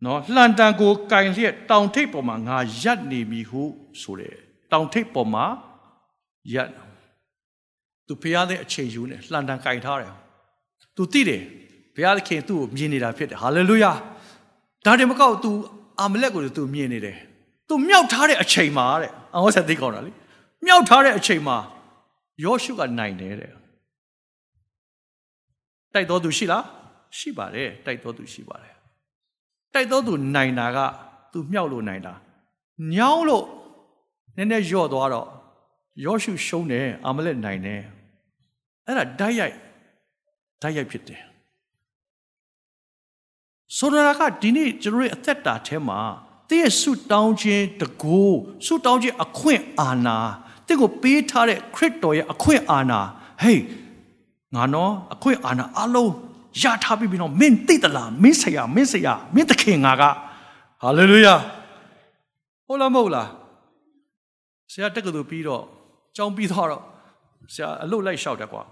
[0.04, 3.62] နော်လှန်တန်ကိုကင်လျက်တောင်ထိပ်ပေါ်မှာငါရက်နေပြီဟု
[4.02, 4.36] ဆိုတယ်
[4.72, 5.44] တောင်ထိပ်ပေါ်မှာ
[6.54, 6.68] ရက်
[8.06, 10.14] သူဖျားတဲ့အချိန်ယူနေလှန်တန်ကင်ထားတယ်
[10.96, 11.42] သူသိတယ်
[11.94, 13.92] ဘုရားသခင်သူ့ကိုမြင်နေတာဖြစ်တယ်ဟာလေလုယာ
[14.84, 15.50] ဒါတည်းမကောက် तू
[16.00, 17.18] အာမလက်ကို तू မြင်နေတယ်
[17.70, 20.12] तू မြောက်ထားတဲ့အချိန်မှာတဲ့အော်ဆက်သိကောင်းတာလေ
[20.66, 21.56] မြောက်ထားတဲ့အချိန်မှာ
[22.44, 23.52] ယောရှုကနိုင်တယ်တဲ့
[25.94, 26.64] တိုက်တော်သူရှိလား
[27.18, 28.74] ရှိပါတယ်တိုက်တော်သူရှိပါတယ်
[29.74, 30.78] တိုက်တော်သူနိုင်တာက
[31.32, 32.14] तू မြောက်လို့နိုင်တာ
[32.94, 33.46] ညောင်းလို့
[34.36, 35.28] နည်းနည်းယော့သွားတော့
[36.04, 37.80] ယောရှုရှုံးတယ်အာမလက်နိုင်တယ်
[38.86, 39.56] အဲ့ဒါဓာတ်ရိုက်
[40.62, 41.22] ဓာတ်ရိုက်ဖြစ်တယ်
[43.76, 46.00] ဆိုတော့ကဒီနေ့ကျွန်တော်ရဲ့အသက်တာထဲမှာ
[46.50, 48.22] တည့်ရဲ့ဆုတောင်းခြင်းတကူ
[48.66, 50.18] ဆုတောင်းခြင်းအခွင့်အာဏာ
[50.66, 53.00] တင့်ကိုပေးထားတဲ့ခရစ်တော်ရဲ့အခွင့်အာဏာ
[53.42, 53.62] ဟေး
[54.54, 56.12] ငါနော်အခွင့်အာဏာအလုံး
[56.62, 60.02] ရထားပြီနော်မင်းသိသလားမင်းဆရာမင်းဆရာမင်းသခင်ငါက
[60.82, 61.34] ဟာလေလုယာ
[62.66, 63.28] ဟုတ်လားမဟုတ်လား
[64.72, 65.62] ဆရာတက္ကသိုလ်ပြီးတော့
[66.16, 66.66] ကျောင်းပြီးတော့
[67.54, 68.62] ဆရာအလုပ်လိုက်လျှောက်တယ်ကွာ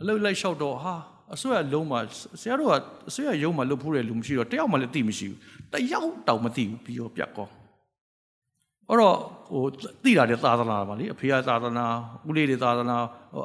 [0.00, 0.94] အလုပ်လိုက်လျှောက်တော့ဟာ
[1.34, 1.98] အစိုးရလုံးမှာ
[2.40, 2.72] ဆရာတို့က
[3.08, 5.38] အစိုးရရုံးမှာလုပ်ဖို့တဲ့လူမရှိတော့တယောက်မှလည်းသိမရှိဘူး
[5.72, 7.48] တယောက်တောင်မသိဘူးပြီးတော့ပြတ်ကော
[8.88, 9.16] အဲ့တော့
[9.52, 9.64] ဟို
[10.04, 11.84] သိတာတဲ့သာသနာပါလေအဖေကသာသနာ
[12.28, 12.96] ဦးလေးတွေသာသနာ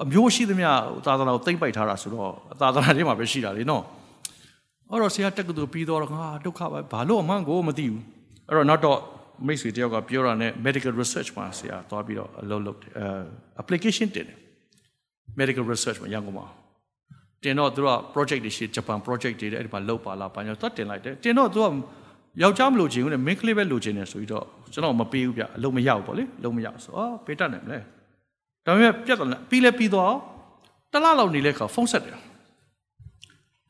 [0.04, 0.69] အမျိုးရှိသမျှ
[1.06, 3.84] သာသနာကိုသိမ့်ပိုက်ထားတာဆိုတော့သာသနာတွေမှာပဲရှိတာလေနော်
[4.89, 8.04] အဲ့တော့ဆရာတက်ကတူပြီးတော့ငါဒုက္ခပဲဘာလို့အမှန်ကိုမသိဘူး
[8.47, 9.00] အဲ့တော့နောက်တော့
[9.47, 13.06] မိတ်ဆွေတယောက်ကပြောတာနဲ့ medical research မှာဆရာသွားပြီးတော့အလုပ်လုပ်တယ်အဲ
[13.62, 14.38] application တင်တယ်
[15.39, 16.47] medical research မှာရန်ကုန်မှာ
[17.43, 21.67] တင်တော့သူက project တွေရှိဂျပန် project တွေအဲ့ဒီမှာလုပ်ပါလားဘာညာသတ်တင်လိုက်တယ်တင်တော့သူက
[22.41, 27.80] ယောက်ျားမလို့ချင်ဘူးနဲ့ main ကလေးပဲလိုချင်တယ်ဆိုပြီးတော့ကျွန်တော်မပေးဘူးဗျအလုံးမရဘူးပေါ့လေလုံးမရဆိုအော်ပေးတတ်နိုင်မလဲ
[28.65, 30.13] ဒါပေမဲ့ပြတ်တယ်ပြီးလဲပြီးတော့
[30.93, 32.17] တလားလောက်နေလဲခါဖုန်းဆက်တယ်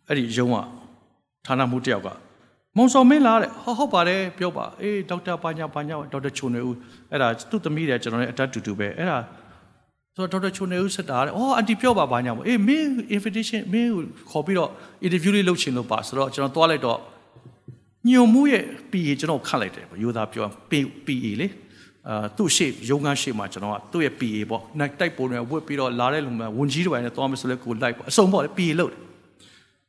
[0.08, 0.56] အဲ့ဒီရုံးက
[1.46, 2.10] ဌာနမှုတယောက်က
[2.78, 6.76] မုံစော်မင်းလားတဲ့ဟုတ်ဟုတ်ပါတယ်ပြောပါအေးဒေါက်တာပါညာပါညာဒေါက်တာချုံနေဦး
[7.12, 9.18] အဲ့ဒါသူ့သမီးတဲ့ကျွန်တော်လည်းအတက်တူတူပဲအဲ့ဒါ
[10.18, 14.70] ဆိုတော့ဒေါက်တာချုံနေဦးဆက်တာတဲ့အော်အန်တီပြောပါပါညာပေါ့အေးမင်း invitation မင်းကိုခေါ်ပြီးတော့
[15.06, 17.00] interview လေးလုပ်ချင်လို့ပါဆိုတော့ကျွန်တော်သွားလိုက်တော့
[18.10, 20.46] ညုံမှုရဲ့ PA ကျွန်တော်ခတ်လိုက်တယ်ပေါ့ယူသားပြော
[21.06, 21.48] PA လေ
[22.08, 29.00] အာသူ့ရှေ့ရုံးကန်းရှေ့မှာကျွန်တော်ကသူ့ရဲ့ PA ပေါ့နိုင်တိုက်ပုံတွေဝတ်ပြီးတော့လာတဲ့လူမှဝန်ကြီးတွေပိုင်းနဲ့သွားမယ်ဆိုလဲကိုလိုက်ပေါ့အစုံပေါ့လေ PA လုပ်တယ်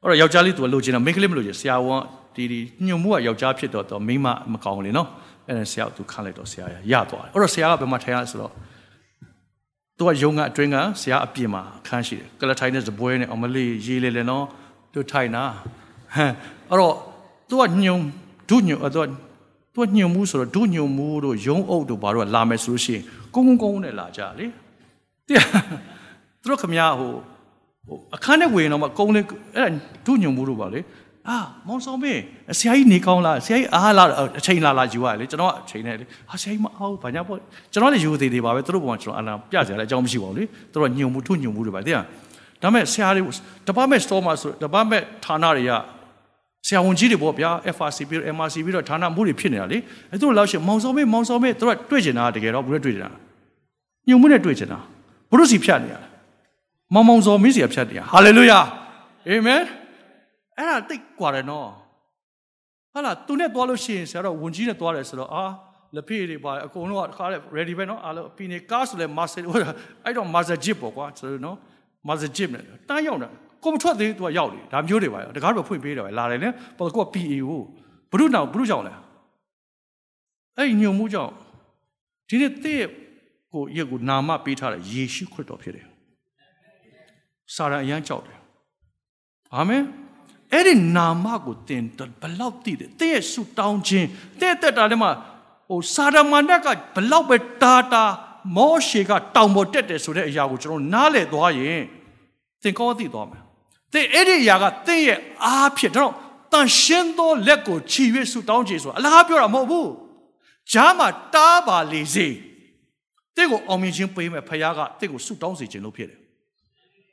[0.03, 2.03] အဲ့တော့ယောက်ျားလေးသူကလိုချင်တာမိန်းကလေးမလိုချင်ဆရာဝန်
[2.37, 5.09] ဒီဒီညုံမှုကယောက်ျားဖြစ်တော့တော့မိန်းမမကောင်းလေနော်
[5.47, 8.53] အဲ့ဒါဆရာကသူခန့်လိုက်တော့ဆရာရသွားတယ်အဲ့တော့ဆရာကဘယ်မှာထိုင်ရလဲဆိုတော့
[9.99, 14.45] သူကယုံကအတွင်းကဆရာအပြင်မှာအခန်းရှိတယ်ကလထိုင်တဲ့ဇပွဲနဲ့အမလေးရေးလေလေနော်
[14.93, 15.45] သူထိုင်တာ
[16.15, 16.33] ဟမ်
[16.71, 16.95] အဲ့တော့
[17.49, 17.99] သူကညုံ
[18.51, 19.07] ဒုညုံအဲ့တော့
[19.75, 23.03] သူကညုံမှုဆိုတော့ဒုညုံမှုတို့ယုံအုပ်တို့ဘာတို့ကလာမယ်ဆိုလို့ရှိရင်
[23.35, 24.47] ကုန်းကုန်းကုန်းနဲ့လာကြလေ
[25.29, 25.43] တဲ့
[26.41, 27.11] သူတို့ခမရဟို
[27.87, 29.25] ဟိုအခန်းထဲဝင်တော့မှကုန်းလေး
[29.57, 30.81] အဲ့ဒါဒုညုံမှုတို့ပါလေ
[31.29, 31.39] အာ
[31.69, 32.21] မောင်ဆောင်မင်း
[32.59, 34.05] ဆရာကြီးနေကောင်းလားဆရာကြီးအားလာ
[34.39, 37.39] အချိန်လာလာယူရလေကျွန်တော်အချိန်နဲ့လေဟာဆရာကြီးမအောင်ဘာညာပေါ့
[37.73, 41.97] ကျွန်တော်လည်းယူသေးသေးပါပဲသူတို့ပုံကကျွန်တော်အလားပြကြတယ်အကြောင်းမရှိပါဘူးလေသူတို့ညုံမှုထုညုံမှုတွေပါတဲ့
[42.63, 43.23] ဒါမဲ့ဆရာတွေ
[43.69, 45.73] department store မှာဆို department ဌာနတွေက
[46.67, 49.79] ဆရာဝန်ကြီးတွေပေါ့ဗျာ FRC ပြီးတော့ MRC ပြီးတော့ဌာနမှုတွေဖြစ်နေတာလေ
[50.11, 53.11] အဲသူတို့လောက်ရှင်မောင်ဆောင်မင်းမောင်ဆောင်မင်းသူတို့တွေ့ကျင်တာတကယ်တော့ဘူးတွေ့ကျင်တာ
[54.09, 54.79] ညုံမှုနဲ့တွေ့ကျင်တာ
[55.31, 56.09] ဘုရုစီဖြတ်နေရတာ
[56.95, 58.59] မောင်မောင်စော်မင်းစီဖြတ်နေရဟာလေလုယာ
[59.29, 59.61] အာမင်
[60.58, 61.70] အဲ့ဒါတိတ်กว่าတယ်နော်
[62.94, 65.46] ဟာလားသူနဲ့သွားလို့ရှိရင်ဆရာတော်ဝန်ကြီးနဲ့သွားတယ်ဆိုတော့အာ
[65.96, 69.42] လက်ဖေးတွေပါအကုန်လုံးကတခါလေ ready ပဲနော်အားလုံးပီနေကားဆိုလဲ master
[70.04, 71.58] အဲ့တော့ master jeep ပေါ့ကွာဆိုတော့နော်
[72.08, 73.30] master jeep နဲ့တန်းရောက်တာ
[73.64, 77.62] ကိုမထွက်သေးသူကရောက်တယ်ဒါမျိုးတွေပါတကားတော့ဖွင့်ပေးတယ်ပဲလာတယ်လေပေါ်တော့ကိုက PA ကို
[78.12, 78.94] ဘုရုနောင်ဘုရုကြောင့်လဲ
[80.58, 81.32] အဲ့ညုံမှုကြောင့်
[82.30, 82.84] ဒီနေ့တဲ့
[83.54, 85.88] ကိုရက်ကိုနာမပေးထားတဲ့ယေရှုခရစ်တော်ဖြစ်တယ်
[87.56, 88.40] စာရန်အရန်ကြောက်တယ်
[89.56, 89.84] အာမင်
[90.53, 91.83] အဲ့ဒီနာမကိုသင်
[92.21, 94.09] ဘလောက်သိတယ်တဲ့ရဲ့ဆုတောင်းခြင်း
[94.41, 95.11] တဲ့တက်တာထဲမှာ
[95.69, 98.05] ဟိုစာရမဏတ်ကဘလောက်ပဲတာတာ
[98.57, 101.83] မောရှေကတောင်ပေါ်တက်တယ်ဆိုတဲ့အရာကိုကျွန်တော်နားလည်သွားရင်
[102.63, 103.43] သင်ကောသိသွားမယ်
[103.93, 106.13] တဲ့အဲ့ဒီအရာကသင်ရဲ့အားဖြစ်တော့
[106.53, 109.91] တန်ရှင်းသောလက်ကိုချီ၍ဆုတောင်းခြင်းဆိုတာအလားပြောတာမဟုတ်ဘူး
[110.73, 112.29] ဂျားမှာတားပါလေစေ
[113.37, 116.19] တဲ့ကိုအောင်မြင်ခြင်းပေးမယ်ဖခင်ကတဲ့ကိုဆုတောင်းစေခြင်းလို့ဖြစ်တယ်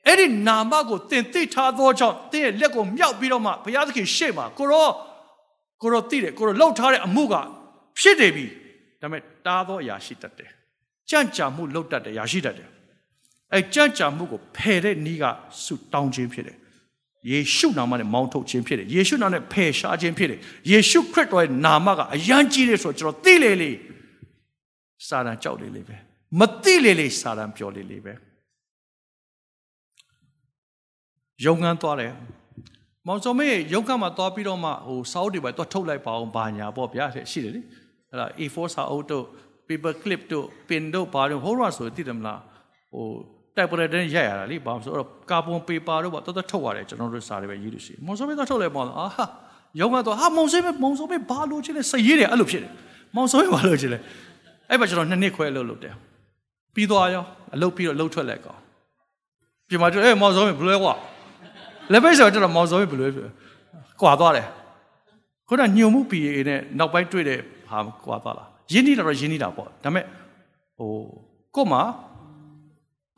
[0.07, 4.87] အဲ့ဒီနာမကိုသင်သိထားသောကြောင့်သင်ရဲ့လက်ကိုမြောက်ပြီးတော့မှဘုရားသခင်ရှေ့မှာကိုရော
[5.81, 7.35] ကိုရောသိတယ်ကိုရောလှုပ်ထားတဲ့အမှုက
[7.99, 8.45] ဖြစ်နေပြီ
[9.01, 10.49] ဒါပေမဲ့တားသောအရာရှိတတ်တယ်
[11.09, 12.69] ကြံ့ကြာမှုလှုပ်တတ်တယ်အရာရှိတတ်တယ်
[13.53, 15.25] အဲကြံ့ကြာမှုကိုဖယ်တဲ့နည်းက
[15.63, 16.57] ဆုတောင်းခြင်းဖြစ်တယ်
[17.29, 20.39] ယေရှုနာမနဲ့မောင်းထုတ်ခြင်းဖြစ်တယ်ယေရှုနာမနဲ့ဖယ်ရှားခြင်းဖြစ်တယ်
[20.71, 23.71] ယေရှုခရစ်တော်ရဲ့နာမကအယံကြီးတယ်ဆိုတော့ကျွန်တော်သိလေလေ
[25.07, 25.95] စာတန်ကြောက်လေလေပဲ
[26.39, 28.13] မသိလေလေစာတန်ပြောလေလေပဲ
[31.43, 32.13] ရုံငန်းသွားတယ်
[33.07, 37.61] မောင်စောမေးရုံကမှာသွားပြီးတော့မှဟိုစာအုပ်တွေပဲသွားထုတ်လိုက်ပါအောင်ဘာညာပေါ့ဗျာရှိတယ်လေ
[38.09, 39.23] အဲ့ဒါ A4 စာအုပ်တို့
[39.67, 42.39] paper clip တို့ pin တို့ဘာတို့ဟိုတော့ဆိုသိတယ်မလား
[42.93, 43.05] ဟို
[43.55, 49.25] typewriter နဲ့ရိုက်ရတာလေဘာလို့ဆိုတော့ကာဗွန်ပေပါတို့ပေါ့တော်တော်ထုတ်ရတယ်ကျွန်တော်တို့စာတွေပဲရေးလို့ရှိမောင်စောမေးသွားထုတ်လိုက်ပါအောင်အာဟာ
[49.79, 52.71] ရုံကတော့ဟာမောင်စောမေးမောင်စောမေးဘာလို့ချင်လဲစရေးတယ်အဲ့လိုဖြစ်တယ်
[53.15, 53.99] မောင်စောမေးဘာလို့ချင်လဲ
[54.69, 55.93] အဲ့မှာကျွန်တော်နှစ်နှစ်ခွဲလို့လုပ်တယ်
[56.75, 57.23] ပြီးသွားရော
[57.55, 58.59] အလုပ်ပြီးတော့လှုပ်ထွက်လိုက်ကောင်
[59.69, 60.93] ပြင်မှာကျအေးမောင်စောမေးဘယ်လဲကွာ
[61.91, 63.07] လက်ပိတ်ဆိုတော့မောင်စောမေးဘယ်လဲ
[64.01, 64.47] ကွာသွားတယ်
[65.47, 70.05] ခုနညုံမှု PA နဲ့နောက်ပိုင်းတွေ့တဲ့ဟာကွာသွားလားရင်းနှီးတာတော့ရင်းနှီးတာပေါ့ဒါပေမဲ့
[70.77, 70.91] ဟို
[71.55, 71.81] ကို့မှာ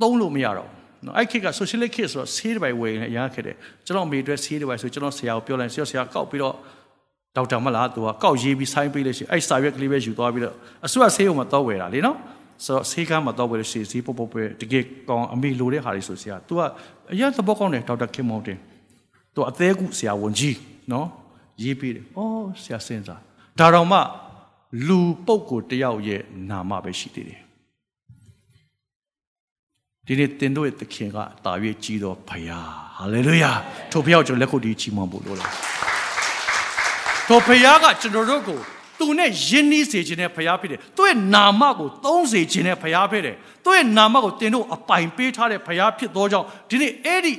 [0.02, 0.70] သုံးလို့မရတော့
[1.06, 6.56] နော်အဲ့ခေတ်က socialist ခေတ်ဆိုတော့ဆေးတစ်ပိုင်ဝယ်ရင်အများခဲ့တယ်ကျွန်တော်မေအတွက်ဆေးတစ်ပိုင်ဆိုကျွန်တော်ဆရာကိုပြောလိုက်ဆရာဆရာကောက်ပြီးတော့
[7.36, 12.18] ဒေါက်တာမလားသူကကောက်ရေးပြီးဆိုင်းပေးလို့ရှိရင်အဲ့စာရွက်ကလေးပဲယူသွားပြီးတော့အစွတ်ဆေးုံမှာတော့ဝယ်တာလေနော်
[12.66, 16.62] ဆိုတော့ဆေးကမ်းမှာတော့ဝယ်လို့ရှိရင်ဈေးပုတ်ပုတ်ပဲတကယ်ကောင်းအမေလိုတဲ့ဟာတွေဆိုဆရာ तू က
[17.14, 18.58] အရင်သဘောကောင်းတယ်ဒေါက်တာခင်မောင်တင်
[19.34, 20.58] तू အသေးကုဆရာဝန်ကြီး
[20.92, 21.08] နော်
[21.64, 23.22] ရေးပေးတယ်။အော်ဆရာစဉ်းစား
[23.60, 24.00] ဒါတော့မှ
[24.88, 27.42] လူပုပ်ကိုတယောက်ရဲ့နာမပဲရှိသေးတယ်
[30.06, 31.52] ဒီနေ့တင်တို့ရဲ့သခင်ကတာ၍
[31.84, 33.52] ကြီးတော်ဖယားဟာလေလုယာ
[33.92, 35.54] ထိုဖယားကိုကျွန်တော်လက်ခုပ်တီးချီးမွမ်းဖို့လိုလား
[37.28, 38.60] ထိုဖယားကကျွန်တော်တို့ကို
[39.00, 47.34] သူနဲ့ယဉ်နီးစေခြင်းနဲ့ဖယားဖြစ်တယ်သူ့ရဲ့နာမကိုသုံးစေခြင်းနဲ့ဖယားဖြစ်တယ်သူ့ရဲ့နာမကိုတင်တို့အပိုင်ပေးထားတဲ့ဖယားဖြစ်သောကြောင့်ဒီနေ့အဲ့ဒီ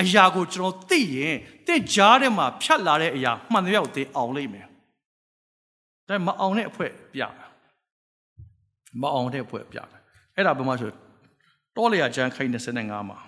[0.00, 1.36] အရာကိုကျွန်တော်သိရင်
[1.66, 4.66] တင့်ကြားထဲမှာဖြတ်လာတဲ့အရာမှန်တရားကိုသိအောင်လိမ့်မယ်
[6.08, 7.48] ဒါမအောင်တဲ့အဖွဲပြမယ်
[9.00, 10.00] မအောင်တဲ့အဖွဲပြမယ်
[10.36, 10.90] အဲ့ဒါဘယ်မှာဆို
[11.76, 13.18] တောလျာကျမ်းခိုင်း25မှာ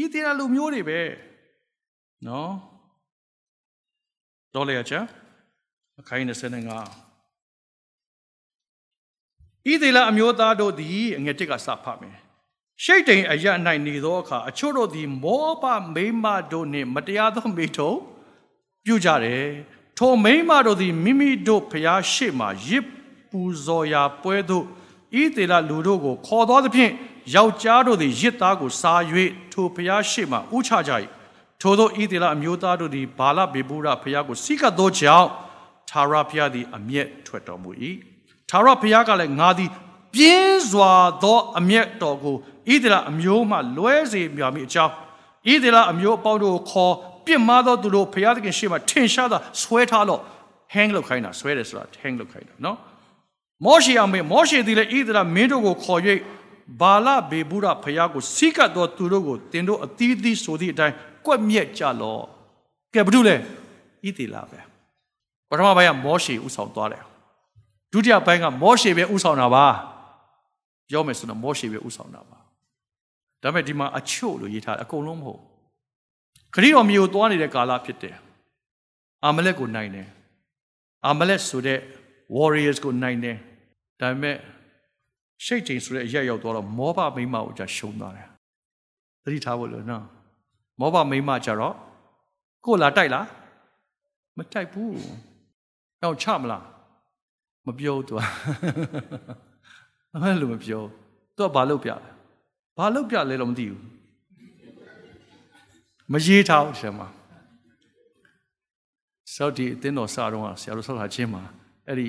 [0.00, 0.98] ဤသေးတာလူမျိုးတွေပဲ
[2.26, 2.50] နော်
[4.54, 5.06] တောလျာကျမ်း
[6.08, 6.32] ခိုင်း25
[9.72, 12.16] ဤသေးလာအမျိုးသားတို့သည်အငယ်တစ်ကစဖတ်မယ်
[12.84, 13.46] ရှိတ်တိမ်အရ၌
[13.86, 17.92] နေသောအခါအချို့တို့သည် မောဘမိမတို့နှင့်မတရားသောမိထုံ
[18.84, 19.46] ပြုကြတယ်
[19.98, 22.84] ထိုမိမတို့သည်မိမိတို့ဖျားရှိမှရစ်
[23.30, 24.64] ပူဇော်ရာပွဲသို့
[25.22, 26.92] ဤတေလလူတို့ကို ခေါ်တော်သဖြင့်
[27.34, 29.00] ယောက်ျားတို့သည်ရစ်သားကိုစား၍
[29.52, 30.92] ထိုဖျားရှိမှဥချကြ၏
[31.60, 35.28] ထိုသောဤတေလအမျိုးသားတို့သည်ဘာလဘေဘူးရဖျားကိုစိကတ်သောကြောင့်
[35.90, 37.70] သာရဖျားသည်အမျက်ထွက်တော်မူ၏
[38.50, 39.70] သာရဖျားကလည်းငါသည်
[40.14, 42.36] ပြင်းစွာသောအမျက်တော်ကို
[42.72, 44.92] ဣသလအမျိုးမှလွဲစေမြော်မိအကြောင်း
[45.52, 46.94] ဣသလအမျိုးအပေါင်းတို့ကိုခေါ်
[47.26, 50.20] ပြစ်မှားသောသူတို့ဘုရားသခင်ရှေ့မှာထင်ရှားသောဆွဲထားလို့
[50.74, 52.76] hang လုပ်ခိုင်းတာဆွဲတယ်ဆိုတာ hang လုပ်ခိုင်းတာနော်
[53.64, 56.00] မောရှေအမေမောရှေသည်လည်းဣသရေလမင်းတို့ကိုခေါ်၍
[56.80, 60.94] ဘာလဘေဘူးရဖျားကိုစိကတ်သောသူတို့ကိုတင်တို့အသီးသီးဆိုသည့်အတိုင်း
[61.26, 62.22] ကွက်မြက်ကြလော့
[62.94, 63.36] ကဲဘာလို့လဲ
[64.06, 64.69] ဣသေလပဲ
[65.50, 67.04] ပထမပိုင်းကမောရှေဥဆောင်သွားတယ်
[67.92, 69.66] ဒုတိယပိုင်းကမောရှေပဲဥဆောင်တာပါ
[70.88, 72.38] ပြောမယ်ဆိုတော့မောရှေပဲဥဆောင်တာပါ
[73.42, 75.40] ဒါပေမဲ့ဒီမှာအချို့လို့ရေးထားတယ်အကုန်လုံးမဟုတ်
[76.54, 78.16] ခရီးတော်မျိုးသွားနေတဲ့ကာလဖြစ်တယ်
[79.24, 80.08] အာမလက်ကိုနိုင်တယ်
[81.06, 81.78] အာမလက်ဆိုတဲ့
[82.36, 83.36] warriors ကိုနိုင်တယ်
[84.00, 84.36] ဒါပေမဲ့
[85.44, 88.28] ရှိတ်ချိန်ဆိုတဲ့အရက်ရောက်သွားတော့မောဘမိမကိုじゃရှုံးသွားတယ်
[89.22, 90.04] သတိထားဖို့လို့နော်
[90.80, 91.74] မောဘမိမကြတော့
[92.64, 93.26] ကိုလာတိုက်လား
[94.36, 94.94] မတိုက်ဘူး
[96.02, 96.64] တော့ချမလား
[97.66, 98.18] မပြောသူက
[100.22, 100.82] အဲ့လိုမပြော
[101.36, 102.10] သူကဘာလုပ်ပြလဲ
[102.78, 103.80] ဘာလုပ်ပြလဲတော့မသိဘူး
[106.12, 107.00] မရေးထားဘူးရှင်မ
[109.34, 111.42] စောက်ဒီအတင်းတော်စတော့ဆရာတို့ဆောက်တာချင်းမှာ
[111.88, 112.06] အဲ့ဒီ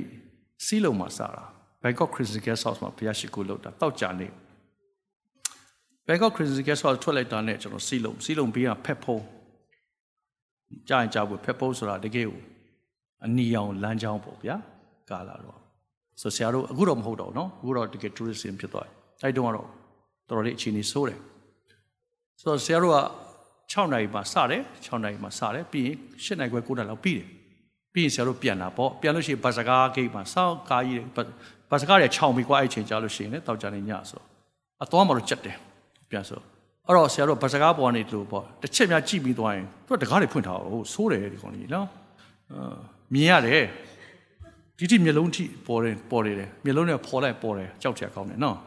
[0.65, 1.43] စီးလုံးမှာစတာ
[1.81, 4.27] Bangkok Christian Guest House မှာဘုရားရှိခိုးလုပ်တာတောက်ကြနေ
[6.07, 9.23] Bangkok Christian Guest House ထွက်လိုက်တာနဲ့ကျွန်တော်စီးလုံးစီးလုံးဘေးကဖက်ဖုံး
[10.87, 12.39] ကြားရင်ကြားဖို့ဖက်ဖုံးဆိုတာတကယ်ကို
[13.24, 14.56] အနီအောင်လမ်းကြောင်းပေါ့ဗျာ
[15.10, 15.58] ကာလာတော့
[16.20, 19.66] ဆိုဆရာတို့အခုတော့မဟုတ်တော့ဘူးเนาะအခုတော့တကယ် tourism ဖြစ်သွားတယ်အဲ့တုန်းကတော့
[20.28, 21.18] တော်တော်လေးအခြေအနေဆိုးတယ်
[22.40, 22.98] ဆိုတော့ဆရာတို့က
[23.72, 27.28] 6နိုင်မှာစတယ်6နိုင်မှာစတယ်ပြီးရင်7နိုင်ခွဲ9နိုင်လောက်ပြီးတယ်
[27.94, 31.22] ပြီးရင်ဆရာတို့ပြန်လာပေါ့ပြန်လို့ရှိရင်ဘတ်စကားဂိတ်မှာစောင်းကားကြီးတွေ
[31.70, 34.22] ဘတ်စကားတွေခြောင်ပြီးကွာအဲ့ချိန်ကြာလို့ရှိရင်လည်းတောက်ကြနေညဆို
[34.82, 35.56] အသွားမှတော့ကြက်တယ်
[36.10, 36.40] ပြန်ဆို
[36.86, 41.86] အဲ့တော့ဆရာတို့ဘတ်စကားပေါ်နေလို့ပေါ့တစ်ချက်များကြည့်ပြီးသွားရင်သူကတကားတွေဖွင့်ထားအောင်ဆိုးတယ်ဒီကောင်ကြီးနော်
[43.13, 43.63] မြင်ရတယ်
[44.77, 48.57] ဒီတိမျိုးလုံးထိပေါ်တယ်ပေါ်တယ်မျိုးလုံးနဲ့ပေါ်လိုက်ပေါ်တယ်ကြောက်ချင်ကောင်းတယ်နော်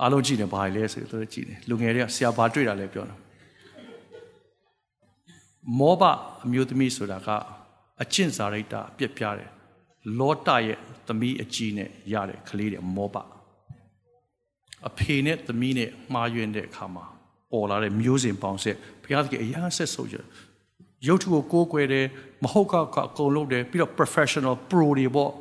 [0.00, 3.20] အားလုံးကြည့်တယ်ဘာလဲဆိုတော့ကြည့်တယ်လူငယ်တွေကဆရာဘာတွေ့တာလဲပြောတော့
[5.78, 6.02] မောဘ
[6.44, 7.28] အမျိုးသမီးဆိုတာက
[8.02, 9.50] အကျင့်စာရိတ္တအပြစ်ပြားတယ်
[10.18, 13.16] လောတရဲ့သမီးအကြီးနဲ့ရတဲ့ကလေးတွေမောဘ
[14.88, 17.04] အဖေနဲ့သမီးနဲ့မှားယွင်းတဲ့အခါမှာ
[17.52, 20.16] ပေါ်လာတဲ့မျိုးစဉ်ပေါင်းဆက်ဘုရားသခင်အရာဆက်ဆုပ်ရ
[21.06, 22.06] ရုပ်ထုကိုကိုးကွယ်တယ်
[22.42, 22.74] မဟုတ်က
[23.06, 25.32] အကုန်လုပ်တယ်ပြီးတော့ professional pro တွေပေါ့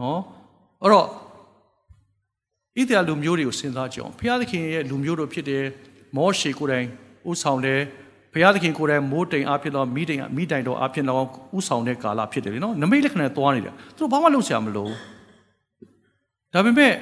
[0.00, 0.20] နော်
[0.82, 1.08] အဲ့တော့ဣ
[2.88, 5.64] သရေလလူမျိုးတွေကိုစဉ်းစားကြအောင်ဘုရားသခင်ရဲ့လူမျိုးတို့ဖြစ်တယ်
[6.16, 6.86] မောရှေကိုယ်တိုင်
[7.30, 7.80] ဥဆောင်တယ်
[8.32, 11.24] ဘုရားသခင်ကိုယ်တိုင်မိုးတိမ်အဖြစ်တော့မိတိမ်မိတိုင်တော်အဖြစ်တော့
[11.56, 14.88] ဥဆောင်တဲ့ကာလဖြစ်တယ်လေနော်နမိတ်လက္ခဏာသွားနေတယ်သူတို့ဘာမှလုပ်စရာမလို
[16.52, 16.92] ဒါပေမဲ့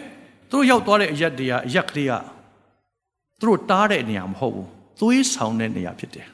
[0.50, 2.12] သူတို့ရောက်သွားတဲ့အရက်တွေကအရက်ကလေးက
[3.40, 4.68] သူတို့တားတဲ့နေရာမဟုတ်ဘူး
[5.00, 6.28] သွေးဆောင်တဲ့နေရာဖြစ်တယ်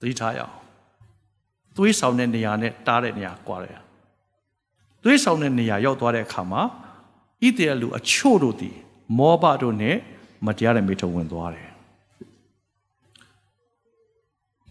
[0.00, 0.54] သတိထားရအောင်
[1.76, 3.80] သွေးဆောင်တဲ့နေရာနဲ့တားတဲ့နေရာကွာတယ်
[5.02, 6.62] သွေးဆောင်တဲ့နေရာရောက်သွားတဲ့အခါမှာ
[7.44, 8.76] ဣသရေလလူအချို့တို့သည်
[9.18, 9.96] မောဘတို့နဲ့
[10.46, 11.70] မတရားတဲ့မိထုံဝင်သွားတယ်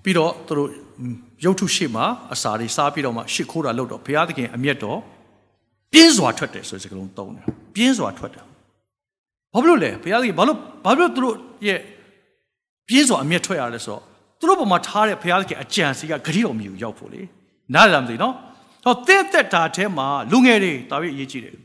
[0.04, 0.70] ပြီးတော့သူတို့
[1.46, 5.00] ရုပ်ထုရှိမှအစာတွေစားပြီးတော့မှရှ िख ိုးတာလုပ်တော့ဘုရားသခင်အမျက်တော်
[5.92, 8.44] ပြင်းစွာထွက်တယ်ဆိုတဲ့စကားလုံးသုံးတယ်ပြင်းစွာထွက်တယ်
[9.54, 11.36] ဘာဖြစ်လို့လဲဘုရားသခင်ဘာလို့ဘာဖြစ်လို့သူတို့
[11.68, 11.80] ရဲ့
[12.88, 14.04] ပြင်းစွာအမျက်ထွက်ရလဲဆိုတော့
[14.40, 17.22] သူတို့ပုံမှာထားတဲ့ဘုရားသခင်အကြံစီကဂရိတော်မျိုးရောက်ဖို့လေ
[17.74, 18.34] နားလည်မသိနော်
[18.84, 21.56] ဟောတဲ့သက်တာထဲမှာလူငယ်တွေတာပြီးအရေးကြီးတယ်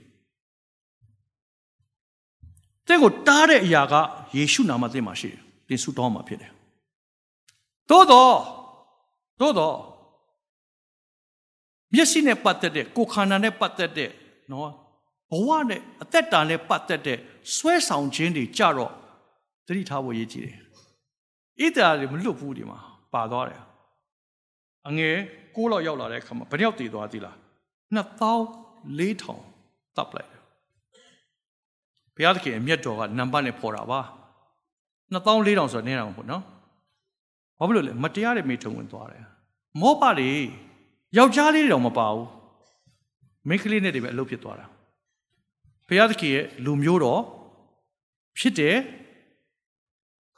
[2.89, 3.95] တဲ့ကိုတားတဲ့အရာက
[4.37, 6.53] ယေရှုနာမသင်မှာရှိတယ်တင်ဆုတောင်းမှာဖြစ်တယ်
[7.91, 8.37] သို့တော့
[9.41, 9.77] သို့တော့
[11.95, 14.11] မျက်စိနဲ့ပတ်သက်တဲ့ကိုယ်ခန္ဓာနဲ့ပတ်သက်တဲ့
[14.53, 14.71] နော်
[15.31, 17.19] ဘဝနဲ့အသက်တာနဲ့ပတ်သက်တဲ့
[17.55, 18.93] ဆွဲဆောင်ခြင်းတွေကြတော့
[19.67, 20.57] သတိထားဖို့ရည်ကြည်တယ်
[21.65, 22.79] ဣသရာတွေမလွတ်ဘူးဒီမှာ
[23.15, 23.61] ပါသွားတယ်
[24.89, 25.17] အငယ်
[25.57, 27.37] ကိုးလောက်ရောက်လာတဲ့အခါမှာဘယ်ရောက်တည်သွားသီလား
[27.97, 30.41] 2400တပ်လိုက်တယ်
[32.15, 34.01] ဘုရားသခင်အမျက်တော်ကနံပါတ်နဲ့ဖော်တာပါ
[35.13, 36.43] 2400ဆိုတော့နည်းတာမဟုတ်နော်
[37.59, 39.25] ဘာဖြစ်လို့လဲမတရားတဲ့မိထုံဝင်သွားတယ်
[39.81, 40.31] မောပတွေ
[41.17, 42.29] ယောက်ျားလေးတွေတော့မပါဘူး
[43.49, 44.67] မိန်းကလေးနဲ့တွေပဲအလုပ်ဖြစ်သွားတာ
[45.89, 47.23] ဘုရားသခင်ရဲ့လူမျိုးတော်
[48.39, 48.77] ဖြစ်တယ်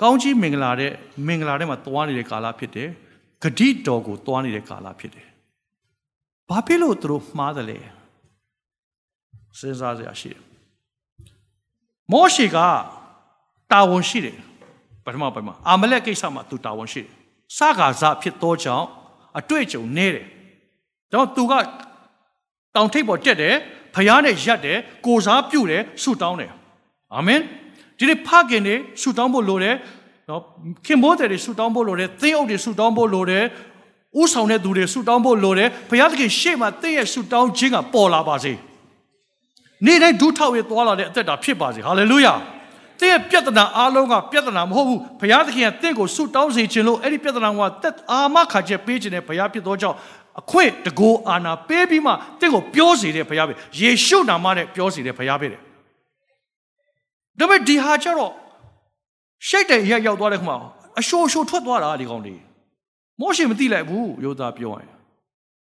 [0.01, 0.93] ကောင်းကြီးမင်္ဂလာတဲ့
[1.27, 2.89] မင်္ဂလာတဲ့မှာသွားနေတဲ့ကာလဖြစ်တယ်
[3.43, 5.27] ဂတိတော်ကိုသွားနေတဲ့ကာလဖြစ်တယ်
[6.49, 7.79] ဘာဖြစ်လို့သူတို့မှားတယ်လဲ
[9.59, 10.43] စဉ်းစားစရာရှိတယ်
[12.13, 12.59] မောရှေက
[13.71, 14.39] တာဝန်ရှိတယ်
[15.05, 17.11] ပထမပိုင်းမှာအာမလက်ကိစ္စမှာသူတာဝန်ရှိတယ်
[17.57, 18.87] စကားစားဖြစ်သောကြောင့်
[19.39, 20.27] အတွေ့အကြုံနည်းတယ်
[21.13, 21.53] ဒါတော့သူက
[22.75, 23.55] တောင်ထိပ်ပေါ်တက်တယ်
[23.95, 26.53] ဖျားနဲ့ရက်တယ်ကိုစားပြုတ်တယ်ဆူတောင်းတယ်
[27.15, 27.41] အာမင်
[27.99, 29.75] ဒီနေ့ဖခင်တွေဆူတောင်းဖို့လိုတယ်
[30.29, 30.41] နော်
[30.87, 33.45] ခင်မိုးတယ်တွေဆူတောင်းဖို့လိုတယ်သင်းအုပ်တွေဆူတောင်းဖို့လိုတယ်
[34.21, 38.53] ဥဆောင်တဲ့သူတွေဆူတောင်းဖို့လိုတယ်ဘုရားသခင်ရှေ့မှာသင်ရဲ့ဆူတောင်းခြင်းကပေါ်လာပါစေ
[39.87, 42.35] နေ့တိုင်းဒုထောက်ရသွားလာတဲ့အသက်တာဖြစ်ပါစေဟာလေလုယာ
[43.01, 49.97] သင်ရဲ့ပြဿနာအားလုံးကပြဿနာမဟုတ်ဘူးဘုရားသခင်ကသင်ကိုဆုတောင်းစေခြင်းလို့အဲ့ဒီပြဿနာကသက်အာမခါချက်ပေးခြင်းနဲ့ဘုရားဖြစ်သောကြောင့်
[50.41, 55.61] အခွင့်တကိုးအာနာပေးပြီးမှတင့်ကိုပြောစေတဲ့ဘုရားပဲယေရှုနာမနဲ့ပြောစေတဲ့ဘုရားပဲတဲ့
[57.43, 58.33] ဒါပေမဲ့ဒီဟာကျတော့
[59.49, 60.57] ရှိတ်တဲ့အရာရောက်သွားတဲ့ခါမှာ
[60.99, 62.41] အရှိုးရှိုးထွက်သွားတာဒီကောင်လေး
[63.21, 64.93] မောရှေမသိလိုက်ဘူးယောသားပြောရင်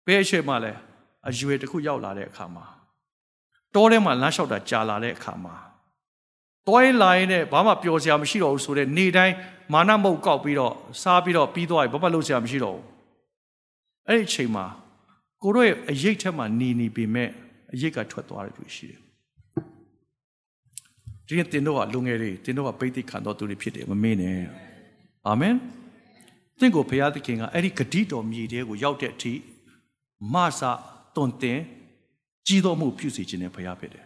[0.05, 0.71] ဘယ်အချိန်မှလဲ
[1.27, 2.65] အရွယ်တစ်ခုရောက်လာတဲ့အခါမှာ
[3.75, 5.55] တောထဲမှာလမ်းလျှောက်တာကြာလာတဲ့အခါမှာ
[6.67, 9.35] တွိုင်းလာရင်လည်းဘာမှပျော်စရာမရှိတော့ဘူးဆိုတော့နေတိုင်း
[9.73, 12.85] မာနမုတ်ကောက်ပြီးတော့စားပြီးတော့ပြီးသွားပြီဘာမှလုပ်စရာမရှိတော့ဘူး
[14.07, 14.65] အဲ့ဒီအချိန်မှာ
[15.43, 17.29] ကိုတို့ရဲ့အရေးထက်မှနေနေပေမဲ့
[17.73, 19.04] အရေးကထွက်သွားတယ်သူရှိတယ်
[21.27, 24.39] ဒီနေ့တင်တော့လူငယ်တွေတင်တော့ပိဋိခံတော်သူတွေဖြစ်တယ်မမေ့နဲ့
[25.27, 25.55] အာမင်
[26.59, 29.33] သင်ကိုဘုရားသခင်ကအဲ့ဒီဂတိတော်မြေတဲကိုရောက်တဲ့အထိ
[30.33, 30.61] မဆ
[31.15, 31.59] တွန်တင်
[32.47, 34.05] ကြီးတော်မှုပြုစီခြင်းနဲ့ဘုရားဖြစ်တယ်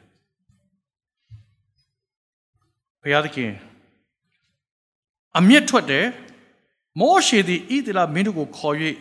[3.01, 3.51] ဘုရားသခင်
[5.37, 6.05] အမျက်ထွက်တယ်
[6.99, 8.75] မောရှေသည်ဣသလမင်းတို့ကိုခေါ်၍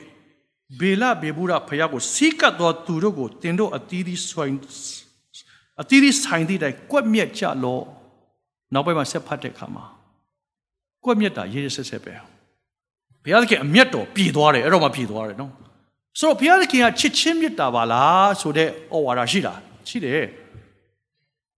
[0.80, 4.54] ဘေလဘေဘူးရဘုရားကိုစီးကပ်တော်သူတို့ကိုတင်တို့အတီးတီးဆိုင်
[5.80, 7.80] အတီးတီးဆိုင်သည့်တိုင်ကွက်မြက်ကြလော
[8.74, 9.84] နောက်ပိုင်းမှာဆက်ဖတ်တဲ့အခါမှာ
[11.04, 12.14] ကွက်မြက်တာရေးရဆက်ဆက်ပဲ
[13.22, 15.52] ဘုရားသခင်အမျက်တော်ပြည်သွားတယ်အဲ့တော့မှပြည်သွားတယ်နော်
[16.18, 19.52] ဆိုတော့ဘုရားသခင်ကချစ်ချင်းမြတ်တာပါလားဆိုတဲ့ဩဝါဒရှိတာ
[19.88, 20.26] ရှိတယ်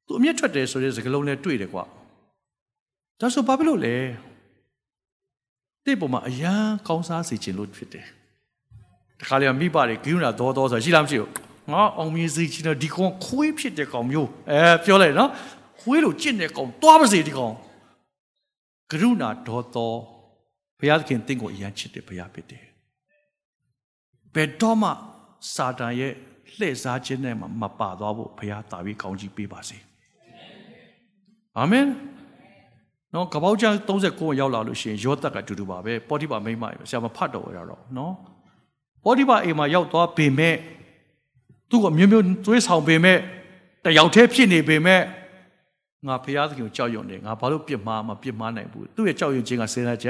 [0.06, 1.84] သူအမျက်ထွက်တယ်ဆိုတဲ့စကားလုံးနဲ့တွေ့တယ်ကွာ
[3.20, 3.96] ဒါဆိုဘာဖြစ်လို့လဲ
[5.84, 6.54] တိတ်ပေါ်မှာအယံ
[6.88, 8.06] ကောင်းစားစေခြင်းလို့ဖြစ်တယ်
[9.20, 11.30] တခါလေမိဘတွေဂိယူနာတော်တော်ဆိုရှိလားမရှိဘူး
[11.72, 15.30] ငါအောင်မြင်စေခြင်းတော့ဒီကောင်ခွေးဖြစ်တဲ့ကောင်မျိုးအဲပြောလိုက်နော်
[15.80, 17.54] ခွေးလိုကျင့်တဲ့ကောင်တွားပါစေဒီကောင်
[18.90, 19.96] ကရုဏာဒေါ်တော်
[20.78, 22.64] ဘုရားသခင်တင့်ကိုအယံချစ်တယ်ဘုရားဖြစ်တယ်
[24.34, 24.90] ဘယ်တော့မှ
[25.54, 26.12] စာတန်ရဲ့
[26.56, 29.78] လှည့်စားခြင်းနဲ့မပါသွားဖို့ဘုရားတာပြီးကောင်းကြီးပေးပါစေ
[31.58, 31.86] အာမင်
[33.14, 38.14] နော်ကပောက်ကျန်း39ရောက်လာလို့ရှိရင်ယောသက်ကတူတူပါပဲပေါတိပါမိမ့်မဆရာမဖတ်တော့ရတော့နော်
[39.04, 40.56] ပေါတိပါအိမ်မှာရောက်သွားပေမဲ့
[41.70, 43.18] သူ့ကိုမျိုးမျိုးသွေးဆောင်ပေမဲ့
[43.84, 45.00] တယောက်တည်းဖြစ်နေပေမဲ့
[46.06, 50.08] ငါဖះသခင်ကိုကြောက်ရွံ့တယ်ငါဘာလို့ပြစ်မှားမပြစ်မှားနိုင်ဘူးသူ့ရဲ့ကြောက်ရွံ့ခြင်းကစဉ်းစားကြ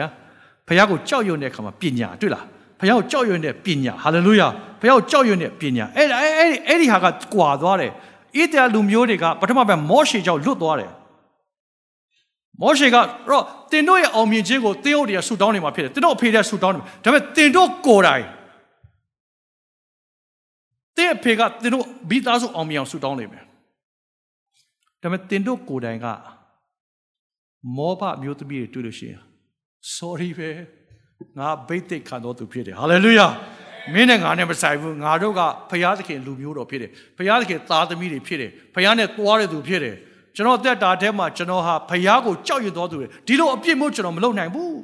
[0.67, 2.45] ဖះကိုကြောက်ရွံ့တဲ့အခါမှာပညာတွေ့လား
[2.81, 4.49] ဖះကိုကြောက်ရွံ့တဲ့ပညာဟာလေလုယာ
[4.81, 7.93] ဖះကိုကြောက်ရွံ့တဲ့ပညာအဲ့အဲ့အဲ့အဲ့ဒီဟာကကွာသွားတယ်ဣ
[8.53, 10.91] သရေလလူမျိုးတွေကပထမပိုင်းမောရှေကြောင့်လွတ်သွားတယ်
[12.61, 18.25] မောရှေကတော့တင်တို့ရဲ့အောင်မြင်ခြင်းကိုတင်းဟုတ်တွေကဆူတောင်းနေမှာဖြစ်တယ်တင်တို့အဖေတွေကဆူတောင်းနေမှာဒါပေမဲ့တင်တို့ကိုယ်တိုင်
[20.97, 23.45] တင်းအဖေကတင်တို့မိသားစုအောင်မြင်အောင်ဆူတောင်းနေမယ်
[25.03, 26.07] ဒါပေမဲ့တင်တို့ကိုယ်တိုင်က
[27.77, 29.21] မောဘမျိုးသမီးတွေတွေ့လို့ရှိရင်
[29.97, 30.51] sorry ပဲ
[31.39, 33.31] ငါဘိတ်သိက်ခံတော်သူဖြစ်တယ် hallelujah
[33.93, 35.41] မင်းနဲ့ငါနဲ့မဆိုင်ဘူးငါတို့က
[35.71, 39.97] ဖရာသခင်လူမျိုးတော်ဖြစ်တယ်ဖရာသခင်သားသမီးတွေဖြစ်တယ်ဖရာနဲ့သွားတဲ့သူဖြစ်တယ်
[40.37, 44.77] ကျွန်တော်တက်တာထဲမှာကျွန်တော်ဟာဖရာကိုကြောက်ရွံ့တော်သူတွေဒီလိုအပြစ်မို့ကျွန်တော်မလုပ်နိုင်ဘူး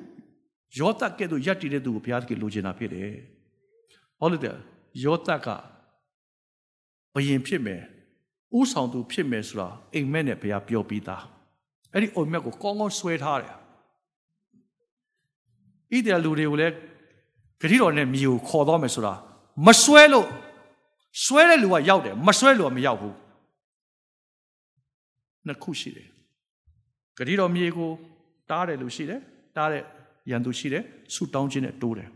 [0.78, 3.10] ယောသက်ကဲ့သို့ယက်တည်တဲ့သူကိုဘုရားသခင်လိုချင်တာဖြစ်တယ်။
[4.20, 4.54] ဟုတ်လို့တဲ့
[5.04, 5.48] ယောသက်က
[7.14, 7.82] ဘယင်ဖြစ်မယ်
[8.58, 11.22] ဥဆောင်သူဖြစ်မယ်ဆိုတာအိမ်မက်နဲ့ဘုရားပြောပြီးသား။
[11.92, 13.54] အဲ့ဒီအိမ်မက်ကိုကောင်းကောင်းဆွဲထားတယ်။
[15.92, 16.74] ဣတယ်လူတွေကိုလည်း
[17.60, 19.14] ဂတိတော်နဲ့မြေကိုခေါ်တော့မယ်ဆိုတာ
[19.66, 20.28] မဆွဲလို့
[21.24, 23.14] ဆွဲတဲ့လူကရောက်တယ်မဆွဲလို့ကမရောက်ဘူး။
[25.46, 26.08] နှစ်ခုရှိတယ်။
[27.16, 27.90] ဂတိတော်မြေကို
[28.50, 29.20] တားတယ်လူရှိတယ်
[29.56, 29.82] တားတဲ့
[30.30, 30.84] ရန်သူရှိတယ်
[31.14, 32.10] ဆူတောင်းခြင်းနဲ့တိုးတယ်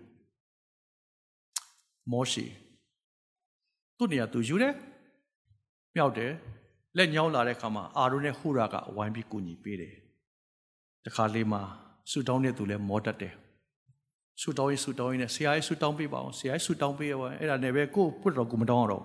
[2.13, 2.45] မောရှေ
[3.97, 4.75] သူ့နေရာသူယူတယ်
[5.97, 6.33] မြောက်တယ်
[6.97, 9.95] လက်ညောင်းလာတဲ့အခါမှာအာရုံနဲ့ဟူရာကဝိုင်းပြီးကူညီပေးတယ်
[11.05, 11.61] တခါလေးမှာ
[12.11, 13.35] ဆူတောင်းတဲ့သူလည်းမောတတ်တယ်
[14.41, 19.05] ဆူတောင်းရင်ဆူတောင်းရင်ဆရာကြီးဆူတောင်းပေးပါအောင်ဆရာကြီးဆူတောင်းပေးရပါအဲ့ဒါနဲ့ပဲကို့ပွတ်တော်ကိုမတောင်းတော့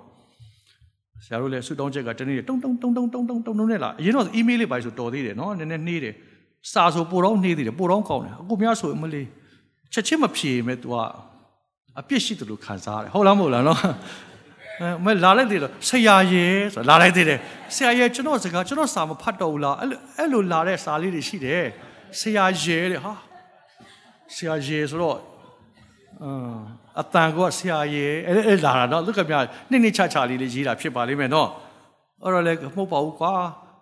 [1.26, 6.16] ဆရာတို့လည်းဆူတောင်းချက်ကတနေ့တုံတုံတုံတုံတုံတုံတုံတုံနဲ့လာအရင်တော့အီးမေးလေးပါဆိုတော်သေးတယ်နော်နည်းနည်းနှေးတယ်
[6.72, 9.28] စာဆိုပိုတော့နှေးသေးတယ်ပိုတော့ကောင်းတယ်အခုများဆိုမလေး
[9.94, 10.96] ချက်ချင်းမဖြေမဲ့ तू က
[12.00, 13.90] အပြစ်ရှိတယ်လို့ခံစားရတယ်ဟုတ်လားမဟုတ်လားနော်အဲ
[15.06, 17.40] မလာလိုက်သေးတယ်ဆရာရဲဆိုလာလိုက်သေးတယ်
[17.76, 21.64] ဆရာရဲကျွန်တော်စကားကျွန်တော်စာမဖတ်တော့ဘူးလားအဲ့လိုအဲ့လိုလာတဲ့စာလေးတွေရှိတယ်
[22.20, 23.14] ဆရာရဲတဲ့ဟာ
[24.36, 25.18] ဆရာရဲဆိုတော့
[27.02, 29.34] အတန်ကဆရာရဲအဲ့အဲ့လာတာနော်လူကပြ
[29.70, 31.50] နှစ်နှစ်ချာချာလေးလေးရေးတာဖြစ်ပါလိမ့်မယ်နော်
[32.24, 33.34] အဲ့တော့လည်းမဟုတ်ပါဘူးကွာ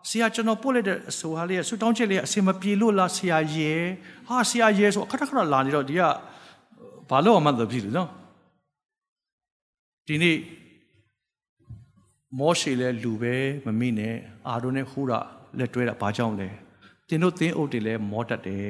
[0.10, 3.72] ဆရာကျွန်တော်ပို့လိုက်တဲ့အဆိုဟာလေးဆူတောင်းချက်လေးအစင်မပြေလို့လားဆရာရဲ
[4.28, 6.02] ဟာဆရာရဲဆိုခထခထလာနေတော့ဒီက
[7.10, 8.10] ဘာလို့မှမသိဘူးနော်
[10.08, 10.38] ဒီနေ့
[12.40, 14.16] မောရှေလဲလူပဲမမိနဲ့
[14.48, 15.20] အာရုံနဲ့ဟူရာ
[15.58, 16.50] လက်တွဲတာဘာကြောင့်လဲ
[17.08, 18.70] တင်တို့သင်းအုပ်တွေလဲမောတတ်တယ်